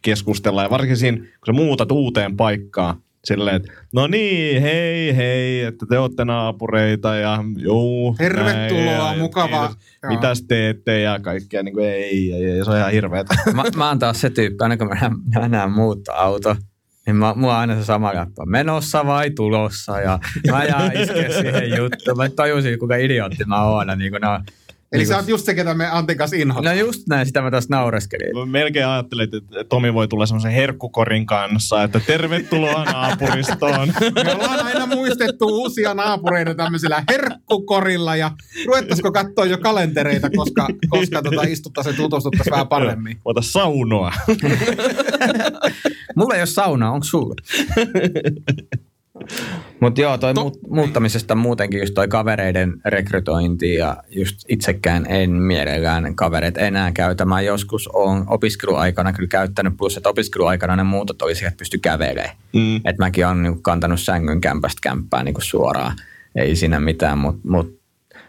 keskustella. 0.02 0.62
Ja 0.62 0.70
varsinkin 0.70 0.96
siinä, 0.96 1.18
kun 1.18 1.26
sä 1.46 1.52
muutat 1.52 1.92
uuteen 1.92 2.36
paikkaan, 2.36 2.96
silleen, 3.26 3.56
että 3.56 3.72
no 3.92 4.06
niin, 4.06 4.62
hei, 4.62 5.16
hei, 5.16 5.62
että 5.62 5.86
te 5.88 5.98
olette 5.98 6.24
naapureita 6.24 7.14
ja 7.14 7.38
juu. 7.56 8.14
Tervetuloa, 8.18 8.84
näin, 8.84 9.16
ja- 9.16 9.22
mukavaa. 9.22 9.74
Mitäs 10.08 10.42
teette 10.42 11.00
ja 11.00 11.18
kaikkea, 11.20 11.62
niin 11.62 11.74
kuin, 11.74 11.86
ei, 11.86 12.32
ei, 12.32 12.44
ei, 12.50 12.64
se 12.64 12.70
on 12.70 12.76
ihan 12.76 12.92
hirveetä. 12.92 13.34
mä, 13.54 13.62
mä 13.76 13.88
oon 13.88 13.98
taas 13.98 14.20
se 14.20 14.30
tyyppi, 14.30 14.56
aina 14.60 14.76
kun 14.76 14.88
mä 14.88 14.94
näen, 14.94 15.12
mä 15.34 15.48
näen 15.48 15.70
muuttoauto, 15.70 16.56
niin 17.06 17.16
mä, 17.16 17.34
mulla 17.36 17.54
on 17.54 17.60
aina 17.60 17.74
se 17.74 17.84
sama 17.84 18.14
läppä, 18.14 18.46
menossa 18.46 19.06
vai 19.06 19.30
tulossa, 19.30 20.00
ja 20.00 20.18
mä 20.50 20.64
jään 20.64 20.96
iskeä 20.96 21.28
siihen 21.40 21.76
juttuun. 21.76 22.16
Mä 22.16 22.28
tajusin, 22.28 22.78
kuinka 22.78 22.96
idiootti 22.96 23.44
mä 23.44 23.62
oon. 23.64 23.86
Niin 23.98 24.10
kuin, 24.10 24.22
no, 24.22 24.40
Eli 24.92 25.00
niin 25.00 25.08
sä 25.08 25.16
oot 25.16 25.28
just 25.28 25.46
se, 25.46 25.54
ketä 25.54 25.74
me 25.74 25.86
Antin 25.90 26.16
kanssa 26.16 26.36
inhotaan. 26.36 26.76
No 26.76 26.84
just 26.84 27.02
näin, 27.08 27.26
sitä 27.26 27.42
mä 27.42 27.50
taas 27.50 27.68
naureskelin. 27.68 28.38
Mä 28.38 28.46
melkein 28.46 28.86
ajattelin, 28.86 29.24
että 29.24 29.64
Tomi 29.68 29.94
voi 29.94 30.08
tulla 30.08 30.26
semmoisen 30.26 30.52
herkkukorin 30.52 31.26
kanssa, 31.26 31.82
että 31.82 32.00
tervetuloa 32.00 32.84
naapuristoon. 32.92 33.92
Me 34.24 34.32
ollaan 34.34 34.66
aina 34.66 34.86
muistettu 34.86 35.46
uusia 35.46 35.94
naapureita 35.94 36.54
tämmöisellä 36.54 37.04
herkkukorilla 37.10 38.16
ja 38.16 38.30
ruvettaisiko 38.66 39.12
katsoa 39.12 39.44
jo 39.44 39.58
kalentereita, 39.58 40.30
koska, 40.30 40.68
koska 40.88 41.22
tota, 41.22 41.42
istuttaisiin 41.42 41.92
ja 41.92 41.96
tutustuttaisiin 41.96 42.52
vähän 42.52 42.68
paremmin. 42.68 43.20
Ota 43.24 43.42
saunoa. 43.42 44.12
Mulla 46.16 46.34
ei 46.34 46.40
ole 46.40 46.46
saunaa, 46.46 46.90
onko 46.90 47.04
sulla? 47.04 47.34
Mutta 49.80 50.00
joo, 50.00 50.18
toi 50.18 50.34
To- 50.34 50.40
muut, 50.40 50.58
muuttamisesta 50.70 51.34
muutenkin 51.34 51.80
just 51.80 51.94
toi 51.94 52.08
kavereiden 52.08 52.74
rekrytointi 52.84 53.74
ja 53.74 53.96
just 54.08 54.36
itsekään 54.48 55.06
en 55.08 55.30
mielellään 55.30 56.14
kavereet 56.14 56.56
enää 56.58 56.92
käytä. 56.92 57.24
Mä 57.24 57.40
joskus 57.40 57.88
on 57.88 58.24
opiskeluaikana 58.28 59.12
kyllä 59.12 59.28
käyttänyt, 59.28 59.76
plus 59.76 59.96
että 59.96 60.08
opiskeluaikana 60.08 60.76
ne 60.76 60.82
muutot 60.82 61.22
oli 61.22 61.32
että 61.32 61.58
pysty 61.58 61.78
kävelemään. 61.78 62.36
Mm. 62.52 62.76
Et 62.76 62.98
mäkin 62.98 63.26
olen 63.26 63.42
niinku 63.42 63.60
kantanut 63.62 64.00
sängyn 64.00 64.40
kämpästä 64.40 64.78
kämppään 64.82 65.24
niinku 65.24 65.40
suoraan. 65.40 65.96
Ei 66.34 66.56
siinä 66.56 66.80
mitään, 66.80 67.18
mutta 67.18 67.48
mut 67.48 67.80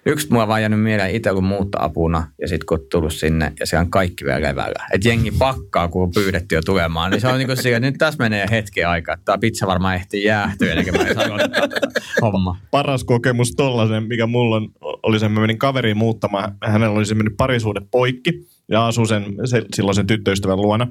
yksi 0.08 0.28
mua 0.30 0.48
vaan 0.48 0.62
jäänyt 0.62 0.82
mieleen 0.82 1.15
itse 1.15 1.30
kun 1.34 1.43
muuttoapuna 1.43 2.28
ja 2.41 2.48
sitten 2.48 2.65
kun 2.65 2.80
tullut 2.91 3.13
sinne 3.13 3.54
ja 3.60 3.65
siellä 3.65 3.82
on 3.82 3.91
kaikki 3.91 4.26
vielä 4.26 4.41
levällä. 4.41 4.88
Että 4.93 5.08
jengi 5.08 5.32
pakkaa, 5.32 5.88
kun 5.88 6.04
on 6.04 6.12
pyydetty 6.12 6.56
jo 6.56 6.62
tulemaan. 6.62 7.12
Niin 7.12 7.22
se 7.22 7.28
on 7.28 7.38
niinku 7.38 7.56
sillä, 7.56 7.78
että 7.78 7.88
nyt 7.88 7.98
tässä 7.98 8.24
menee 8.24 8.46
hetki 8.52 8.84
aikaa. 8.84 9.15
Tämä 9.26 9.38
pizza 9.38 9.67
varmaan 9.67 9.96
ehtii 9.96 10.24
jäähtyä 10.24 10.72
ennen 10.72 10.86
kuin 10.86 11.08
mä 11.08 11.28
homma. 12.22 12.58
Paras 12.72 13.04
kokemus 13.04 13.52
tollasen, 13.52 14.04
mikä 14.04 14.28
mulla 14.28 14.56
on, 14.56 14.70
oli 14.82 15.20
se, 15.20 15.26
että 15.26 15.34
mä 15.34 15.41
menin 15.41 15.60
kaveriin 15.60 15.98
muuttamaan. 15.98 16.56
Hänellä 16.63 16.98
oli 16.98 17.06
se 17.06 17.15
mennyt 17.15 17.38
parisuhde 17.38 17.82
poikki 17.91 18.48
ja 18.72 18.88
asui 18.88 19.08
sen, 19.08 19.24
se, 19.46 19.62
silloin 19.76 19.96
sen 19.96 20.08
tyttöystävän 20.08 20.62
luona. 20.62 20.88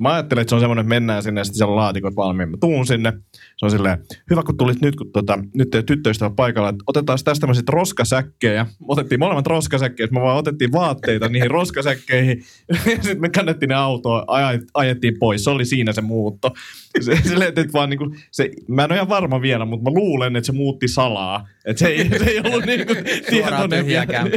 Mä 0.00 0.14
ajattelin, 0.14 0.40
että 0.40 0.50
se 0.50 0.54
on 0.54 0.60
semmoinen, 0.60 0.82
että 0.82 0.94
mennään 0.94 1.22
sinne 1.22 1.40
ja 1.40 1.44
sitten 1.44 1.58
siellä 1.58 1.70
on 1.70 1.76
laatikot 1.76 2.16
valmiin. 2.16 2.48
Mä 2.48 2.56
tuun 2.60 2.86
sinne. 2.86 3.12
Se 3.56 3.66
on 3.66 3.70
silleen, 3.70 3.98
hyvä 4.30 4.42
kun 4.42 4.56
tulit 4.56 4.80
nyt, 4.80 4.96
kun 4.96 5.12
tota, 5.12 5.38
nyt 5.54 5.70
teidän 5.70 5.86
tyttöystävä 5.86 6.30
paikalla, 6.36 6.68
että 6.68 6.84
otetaan 6.86 7.18
tästä 7.24 7.40
tämmöiset 7.40 7.68
roskasäkkejä. 7.68 8.66
Otettiin 8.88 9.18
molemmat 9.18 9.46
roskasäkkejä, 9.46 10.08
me 10.10 10.20
vaan 10.20 10.36
otettiin 10.36 10.72
vaatteita 10.72 11.28
niihin 11.28 11.50
roskasäkkeihin. 11.50 12.42
Sitten 12.84 13.20
me 13.20 13.28
kannettiin 13.28 13.68
ne 13.68 13.74
autoon, 13.74 14.22
aj- 14.22 14.66
ajettiin 14.74 15.18
pois. 15.18 15.44
Se 15.44 15.50
oli 15.50 15.64
siinä 15.64 15.92
se 15.92 16.00
muutto. 16.00 16.54
Se, 17.00 17.16
silleen, 17.22 17.48
että 17.56 17.72
vaan 17.72 17.90
niinku, 17.90 18.14
se, 18.30 18.50
mä 18.68 18.84
en 18.84 18.90
ole 18.92 18.96
ihan 18.96 19.08
varma 19.08 19.42
vielä, 19.42 19.64
mutta 19.64 19.90
mä 19.90 19.94
luulen, 19.94 20.36
että 20.36 20.46
se 20.46 20.52
muutti 20.52 20.88
salaa. 20.88 21.48
Että 21.64 21.78
se 21.80 21.86
ei, 21.86 22.08
se 22.18 22.24
ei 22.30 22.40
ollut 22.44 22.64
niinku 22.66 22.94
tietoinen. 23.30 23.86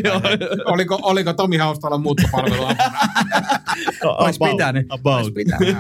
Joo, 0.03 0.21
Oliko, 0.65 0.99
oliko 1.03 1.33
Tomi 1.33 1.57
Haustalla 1.57 1.97
muuttopalvelua? 1.97 2.71
Ois 4.03 4.37
about- 4.37 4.51
pitänyt. 4.51 4.85
about. 4.89 5.23
Ois 5.23 5.31
pitänyt. 5.33 5.77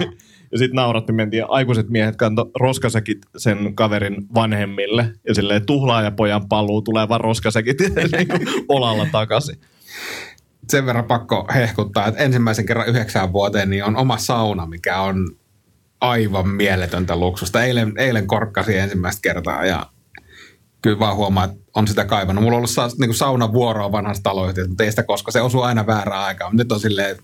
Ja 0.51 0.57
sitten 0.57 0.75
nauratti, 0.75 1.13
mentiin 1.13 1.43
aikuiset 1.49 1.89
miehet 1.89 2.15
kanto 2.15 2.51
roskasäkit 2.59 3.17
sen 3.37 3.75
kaverin 3.75 4.15
vanhemmille. 4.35 5.13
Ja 5.27 5.35
silleen 5.35 5.65
tuhlaajapojan 5.65 6.47
paluu 6.49 6.81
tulee 6.81 7.09
vaan 7.09 7.21
roskasäkit 7.21 7.77
niinku 8.17 8.37
olalla 8.69 9.07
takaisin. 9.11 9.55
Sen 10.69 10.85
verran 10.85 11.05
pakko 11.05 11.47
hehkuttaa, 11.55 12.07
että 12.07 12.23
ensimmäisen 12.23 12.65
kerran 12.65 12.87
yhdeksään 12.87 13.33
vuoteen 13.33 13.69
niin 13.69 13.83
on 13.83 13.97
oma 13.97 14.17
sauna, 14.17 14.65
mikä 14.65 15.01
on 15.01 15.27
aivan 16.01 16.47
mieletöntä 16.49 17.15
luksusta. 17.15 17.63
Eilen, 17.63 17.93
eilen 17.97 18.27
korkkasin 18.27 18.79
ensimmäistä 18.79 19.21
kertaa 19.21 19.65
ja 19.65 19.85
kyllä 20.81 20.99
vaan 20.99 21.15
huomaa, 21.15 21.43
että 21.43 21.57
on 21.75 21.87
sitä 21.87 22.05
kaivannut. 22.05 22.43
Mulla 22.43 22.55
on 22.55 22.57
ollut 22.57 22.69
sa- 22.69 22.89
niin 22.99 23.13
saunavuoroa 23.13 23.91
vanhassa 23.91 24.23
taloyhtiössä, 24.23 24.69
mutta 24.69 24.83
ei 24.83 24.89
sitä 24.91 25.03
koska 25.03 25.31
se 25.31 25.41
osuu 25.41 25.61
aina 25.61 25.87
väärään 25.87 26.23
aikaan. 26.23 26.55
Nyt 26.55 26.71
on 26.71 26.79
silleen, 26.79 27.11
että 27.11 27.23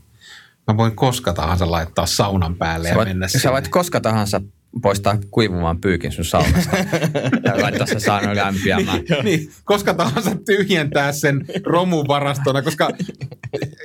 mä 0.67 0.77
voin 0.77 0.95
koska 0.95 1.33
tahansa 1.33 1.71
laittaa 1.71 2.05
saunan 2.05 2.55
päälle 2.55 2.87
Sä 2.87 2.91
ja 2.93 2.95
voit, 2.97 3.07
mennä 3.07 3.27
sä 3.27 3.39
sinne. 3.39 3.51
voit 3.53 3.67
koska 3.67 3.99
tahansa 4.01 4.41
poistaa 4.81 5.17
kuivumaan 5.31 5.81
pyykin 5.81 6.11
sun 6.11 6.25
saunasta. 6.25 6.77
ja 7.45 7.61
laittaa 7.61 7.87
se 7.87 7.99
sauna 7.99 8.35
lämpiämään. 8.35 8.99
niin, 9.23 9.51
koska 9.63 9.93
tahansa 9.93 10.31
tyhjentää 10.45 11.11
sen 11.11 11.45
romuvarastona, 11.65 12.61
koska 12.61 12.89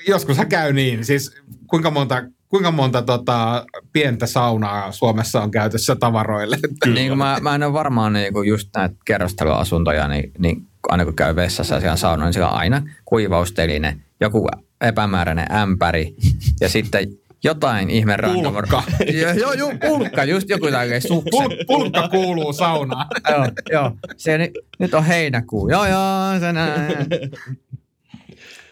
joskus 0.09 0.37
käy 0.49 0.73
niin. 0.73 1.05
Siis 1.05 1.35
kuinka 1.67 1.91
monta, 1.91 2.23
kuinka 2.51 2.71
monta 2.71 3.03
tota, 3.03 3.67
pientä 3.93 4.27
saunaa 4.27 4.93
Suomessa 4.93 5.43
on 5.43 5.51
käytössä 5.51 5.97
tavaroille? 5.97 6.59
Niin 6.95 7.09
kuin 7.09 7.19
mä, 7.19 7.39
mä 7.41 7.55
en 7.55 7.63
ole 7.63 7.73
varmaan 7.73 8.13
niin 8.13 8.33
kuin 8.33 8.49
just 8.49 8.69
näitä 8.77 8.95
kerrostaloasuntoja, 9.05 10.09
niin, 10.09 10.33
niin 10.39 10.67
aina 10.89 11.05
kun 11.05 11.17
käy 11.17 11.37
vessassa 11.37 11.75
ja 11.75 11.81
siellä 11.81 11.97
sauna, 11.97 12.25
niin 12.25 12.33
siellä 12.33 12.51
on 12.51 12.59
aina 12.59 12.83
kuivausteline, 13.05 14.01
joku 14.21 14.49
epämääräinen 14.81 15.53
ämpäri 15.53 16.15
ja 16.61 16.69
sitten 16.69 17.09
jotain 17.45 17.91
ihme. 17.91 18.17
Pulkka. 18.23 18.83
Joo, 19.21 19.33
joo, 19.33 19.53
joo, 19.53 19.73
pulkka, 19.89 20.25
just 20.25 20.49
joku 20.49 20.65
tällainen 20.65 21.03
sukset. 21.03 21.33
Pul- 21.33 21.65
pulkka 21.67 22.09
kuuluu 22.09 22.53
saunaan. 22.53 23.07
joo, 23.31 23.47
joo. 23.73 23.93
Se, 24.17 24.39
nyt, 24.39 24.51
nyt 24.79 24.95
on 24.95 25.05
heinäkuu. 25.05 25.69
Joo, 25.69 25.87
joo, 25.87 26.41
se 26.41 26.53
näin. 26.53 26.97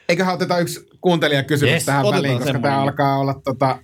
Eiköhän 0.09 0.35
oteta 0.35 0.59
yksi 0.59 0.88
kuuntelijakysymys 1.01 1.73
Yes, 1.73 1.85
tähän 1.85 2.05
väliin, 2.05 2.33
koska 2.35 2.45
semmoinen. 2.45 2.63
tämä 2.63 2.83
alkaa 2.83 3.19
olla 3.19 3.41
tota, 3.45 3.79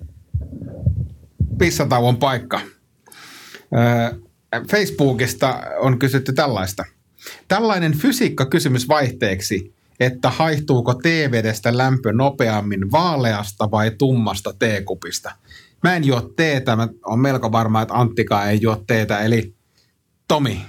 pissatauon 1.59 2.17
paikka. 2.17 2.61
Öö, 3.77 4.19
Facebookista 4.71 5.63
on 5.81 5.99
kysytty 5.99 6.33
tällaista. 6.33 6.85
Tällainen 7.49 7.93
fysiikkakysymys 7.99 8.89
vaihteeksi, 8.89 9.75
että 10.01 10.31
haihtuuko 10.31 10.95
teevedestä 10.95 11.77
lämpö 11.77 12.13
nopeammin 12.13 12.91
vaaleasta 12.91 13.71
vai 13.71 13.91
tummasta 13.99 14.55
teekupista. 14.59 15.33
Mä 15.83 15.97
en 15.97 16.05
juo 16.05 16.21
teetä, 16.37 16.77
mä 16.77 16.89
oon 17.07 17.21
melko 17.21 17.53
varma, 17.53 17.83
että 17.83 17.95
Anttika 17.95 18.45
ei 18.47 18.59
juo 18.63 18.83
teetä, 18.87 19.19
eli 19.21 19.55
Tomi, 20.29 20.61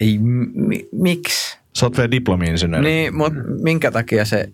Ei, 0.00 0.18
mi, 0.18 0.88
miksi? 0.92 1.58
Sä 1.76 1.86
oot 1.86 1.96
vielä 1.96 2.10
diplomi-insinööri. 2.10 2.84
Niin, 2.84 3.16
mutta 3.16 3.38
minkä 3.62 3.90
takia 3.90 4.24
se, 4.24 4.48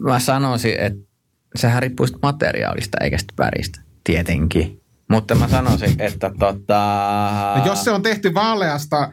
mä 0.00 0.18
sanoisin, 0.18 0.80
että 0.80 1.00
sehän 1.56 1.82
riippuu 1.82 2.06
materiaalista 2.22 2.98
eikä 3.00 3.18
sitä 3.18 3.34
väristä, 3.38 3.80
tietenkin. 4.04 4.82
Mutta 5.10 5.34
mä 5.34 5.48
sanoisin, 5.48 5.94
että 5.98 6.30
tota... 6.38 7.54
No 7.58 7.66
jos 7.66 7.84
se 7.84 7.90
on 7.90 8.02
tehty 8.02 8.34
vaaleasta 8.34 9.12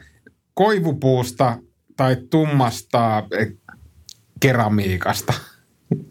koivupuusta 0.54 1.58
tai 1.96 2.16
tummasta 2.30 3.22
eh, 3.38 3.48
keramiikasta. 4.40 5.32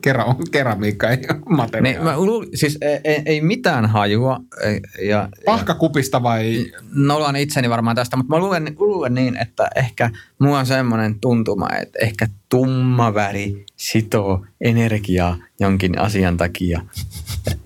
Kera, 0.01 0.25
keramiikka 0.51 1.09
ei 1.09 1.17
ole 1.17 1.33
Niin, 1.39 1.55
materiaali. 1.57 1.99
mä 2.03 2.17
luul, 2.19 2.45
siis 2.55 2.77
ei, 2.81 2.99
ei, 3.03 3.21
ei 3.25 3.41
mitään 3.41 3.85
hajua. 3.85 4.39
ei- 4.63 5.07
Ja, 5.07 5.29
Pahkakupista 5.45 6.23
vai 6.23 6.65
nolan 6.93 7.35
itseni 7.35 7.69
varmaan 7.69 7.95
tästä, 7.95 8.17
mutta 8.17 8.35
mä 8.35 8.39
luulen, 8.39 8.75
luulen 8.79 9.13
niin, 9.13 9.37
että 9.37 9.67
ehkä 9.75 10.09
mulla 10.39 10.59
on 10.59 10.65
semmoinen 10.65 11.19
tuntuma, 11.19 11.67
että 11.81 11.99
ehkä 12.01 12.27
tumma 12.49 13.13
väri 13.13 13.65
sitoo 13.75 14.45
energiaa 14.61 15.37
jonkin 15.59 15.99
asian 15.99 16.37
takia 16.37 16.81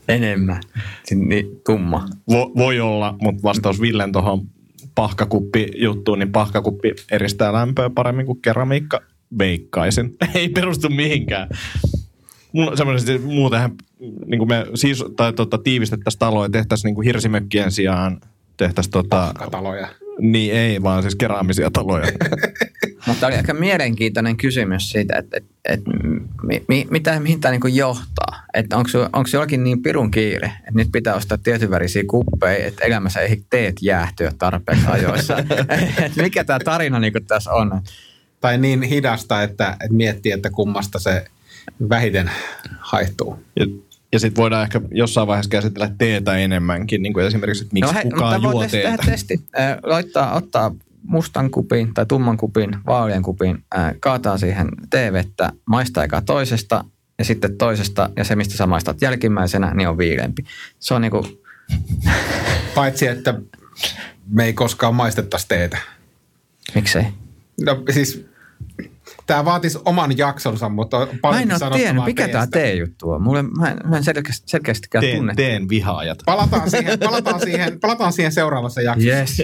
enemmän. 0.08 0.62
Niin, 1.15 1.45
tumma. 1.65 2.06
Vo, 2.32 2.52
voi 2.58 2.80
olla, 2.80 3.15
mutta 3.21 3.43
vastaus 3.43 3.82
Villen 3.82 4.12
tuohon 4.12 4.41
pahkakuppi-juttuun, 4.95 6.19
niin 6.19 6.32
pahkakuppi 6.32 6.91
eristää 7.12 7.54
lämpöä 7.54 7.89
paremmin 7.89 8.26
kuin 8.26 8.41
keramiikka. 8.41 9.02
Veikkaisin. 9.39 10.15
Ei 10.36 10.49
perustu 10.49 10.89
mihinkään. 10.89 11.47
Semmoinen, 12.76 13.22
muutenhan 13.22 13.72
niin 14.26 14.38
kuin 14.38 14.50
me 14.50 14.66
siis, 14.76 15.04
tai 15.16 15.34
tota, 15.34 15.58
tiivistettäisiin 15.58 16.20
taloa 16.20 16.46
ja 16.46 16.50
tehtäisiin 16.50 16.89
niin 16.89 16.96
kuin 16.96 17.06
hirsimökkien 17.06 17.72
sijaan 17.72 18.22
tehtäisiin 18.58 18.92
tota, 18.92 19.32
kataloja? 19.38 19.88
niin 20.20 20.54
ei, 20.54 20.84
vaan 20.84 21.02
siis 21.02 21.16
keraamisia 21.16 21.72
taloja. 21.72 22.08
Mutta 23.08 23.28
oli 23.28 23.36
aika 23.36 23.54
mielenkiintoinen 23.54 24.38
kysymys 24.38 24.89
siitä, 24.89 25.18
että, 25.18 25.38
että, 25.38 25.54
että 25.66 25.92
mi, 26.44 26.63
mi, 26.68 26.88
mitä, 26.89 27.20
mihin 27.20 27.39
tämä 27.39 27.52
niin 27.52 27.76
johtaa. 27.76 28.44
Että 28.54 28.78
onko, 28.78 28.89
se- 28.89 28.98
onko 28.98 29.30
jollakin 29.34 29.63
niin 29.63 29.82
pirun 29.82 30.12
kiire, 30.12 30.52
että 30.58 30.72
nyt 30.76 30.92
pitää 30.92 31.16
ostaa 31.16 31.38
tietyn 31.38 31.70
värisiä 31.70 32.04
kuppeja, 32.08 32.66
että 32.66 32.86
elämässä 32.86 33.22
ei 33.22 33.44
teet 33.50 33.76
jäähtyä 33.82 34.32
tarpeeksi 34.38 34.88
ajoissa. 34.88 35.38
että 36.06 36.22
mikä 36.22 36.44
tämä 36.44 36.60
tarina 36.60 37.00
niin 37.00 37.13
tässä 37.28 37.52
on? 37.52 37.82
Tai 38.42 38.58
niin 38.58 38.82
hidasta, 38.82 39.44
että, 39.44 39.72
että 39.72 39.96
miettii, 39.96 40.32
että 40.32 40.50
kummasta 40.50 41.00
se 41.00 41.26
vähiten 41.89 42.32
haihtuu. 42.80 43.43
Ja, 43.60 43.65
ja 44.12 44.19
sitten 44.19 44.41
voidaan 44.41 44.63
ehkä 44.63 44.82
jossain 44.91 45.28
vaiheessa 45.28 45.49
käsitellä 45.49 45.91
teetä 45.97 46.38
enemmänkin, 46.38 47.04
niin 47.04 47.13
kuin 47.13 47.26
esimerkiksi, 47.26 47.63
että 47.63 47.73
miksi 47.73 47.93
no, 47.93 48.02
kukaan 48.02 48.41
mutta 48.41 48.58
juo 48.58 48.67
teetä. 48.67 48.97
tehdä 48.97 49.12
testi. 49.12 49.41
Äh, 49.60 49.78
laittaa, 49.84 50.34
ottaa 50.34 50.76
mustan 51.04 51.52
kupin 51.52 51.93
tai 51.93 52.06
tumman 52.06 52.38
kupin, 52.38 52.78
vaalean 52.86 53.23
kupin, 53.23 53.63
äh, 53.78 53.93
kaataa 53.99 54.38
siihen 54.38 54.67
teevettä, 54.89 55.52
maistaa 55.65 56.04
eka 56.04 56.21
toisesta 56.21 56.86
ja 57.19 57.26
sitten 57.26 57.58
toisesta 57.58 58.10
ja 58.17 58.23
se, 58.23 58.36
mistä 58.36 58.58
sä 58.58 58.67
maistat 58.67 59.02
jälkimmäisenä, 59.02 59.73
niin 59.73 59.88
on 59.89 59.97
viilempi. 59.97 60.43
Se 60.80 60.93
on 60.93 61.02
niinku, 61.02 61.28
Paitsi, 62.76 63.08
että 63.08 63.41
me 64.28 64.45
ei 64.45 64.54
koskaan 64.54 64.95
maistettaisi 64.95 65.47
teetä. 65.47 65.78
miksei? 66.76 67.06
No 67.65 67.84
siis, 67.91 68.26
tämä 69.28 69.46
vaatisi 69.46 69.80
oman 69.86 70.18
jaksonsa, 70.18 70.70
mutta 70.70 70.98
on 70.98 71.08
Mä 71.24 71.42
en 71.42 71.52
ole 71.52 71.78
tiennyt, 71.78 72.06
mikä 72.06 72.28
tämä 72.28 72.48
tee-juttu 72.48 73.10
on. 73.10 73.22
Mulle, 73.24 73.42
mä 73.44 73.68
en, 73.70 73.78
mä 73.86 73.98
en 73.98 74.04
selkeästi, 74.04 74.44
selkeästikään 74.48 75.02
Teen, 75.02 75.18
tunne. 75.18 75.34
teen 75.36 75.70
vihaajat. 75.70 76.20
Palataan 76.26 76.70
siihen, 76.70 77.00
palataan 77.00 77.40
siihen, 77.40 77.80
palataan 77.80 78.14
siihen 78.14 78.32
seuraavassa 78.32 78.82
jaksossa. 78.82 79.10
Yes. 79.10 79.42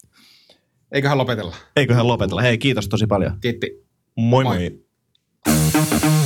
Eiköhän 0.92 1.18
lopetella. 1.18 1.56
Eiköhän 1.76 2.06
lopetella. 2.06 2.42
Hei, 2.42 2.58
kiitos 2.58 2.88
tosi 2.88 3.06
paljon. 3.06 3.38
Kiitti. 3.40 3.86
Moi 4.16 4.44
Moi. 4.44 4.56
moi. 4.56 6.25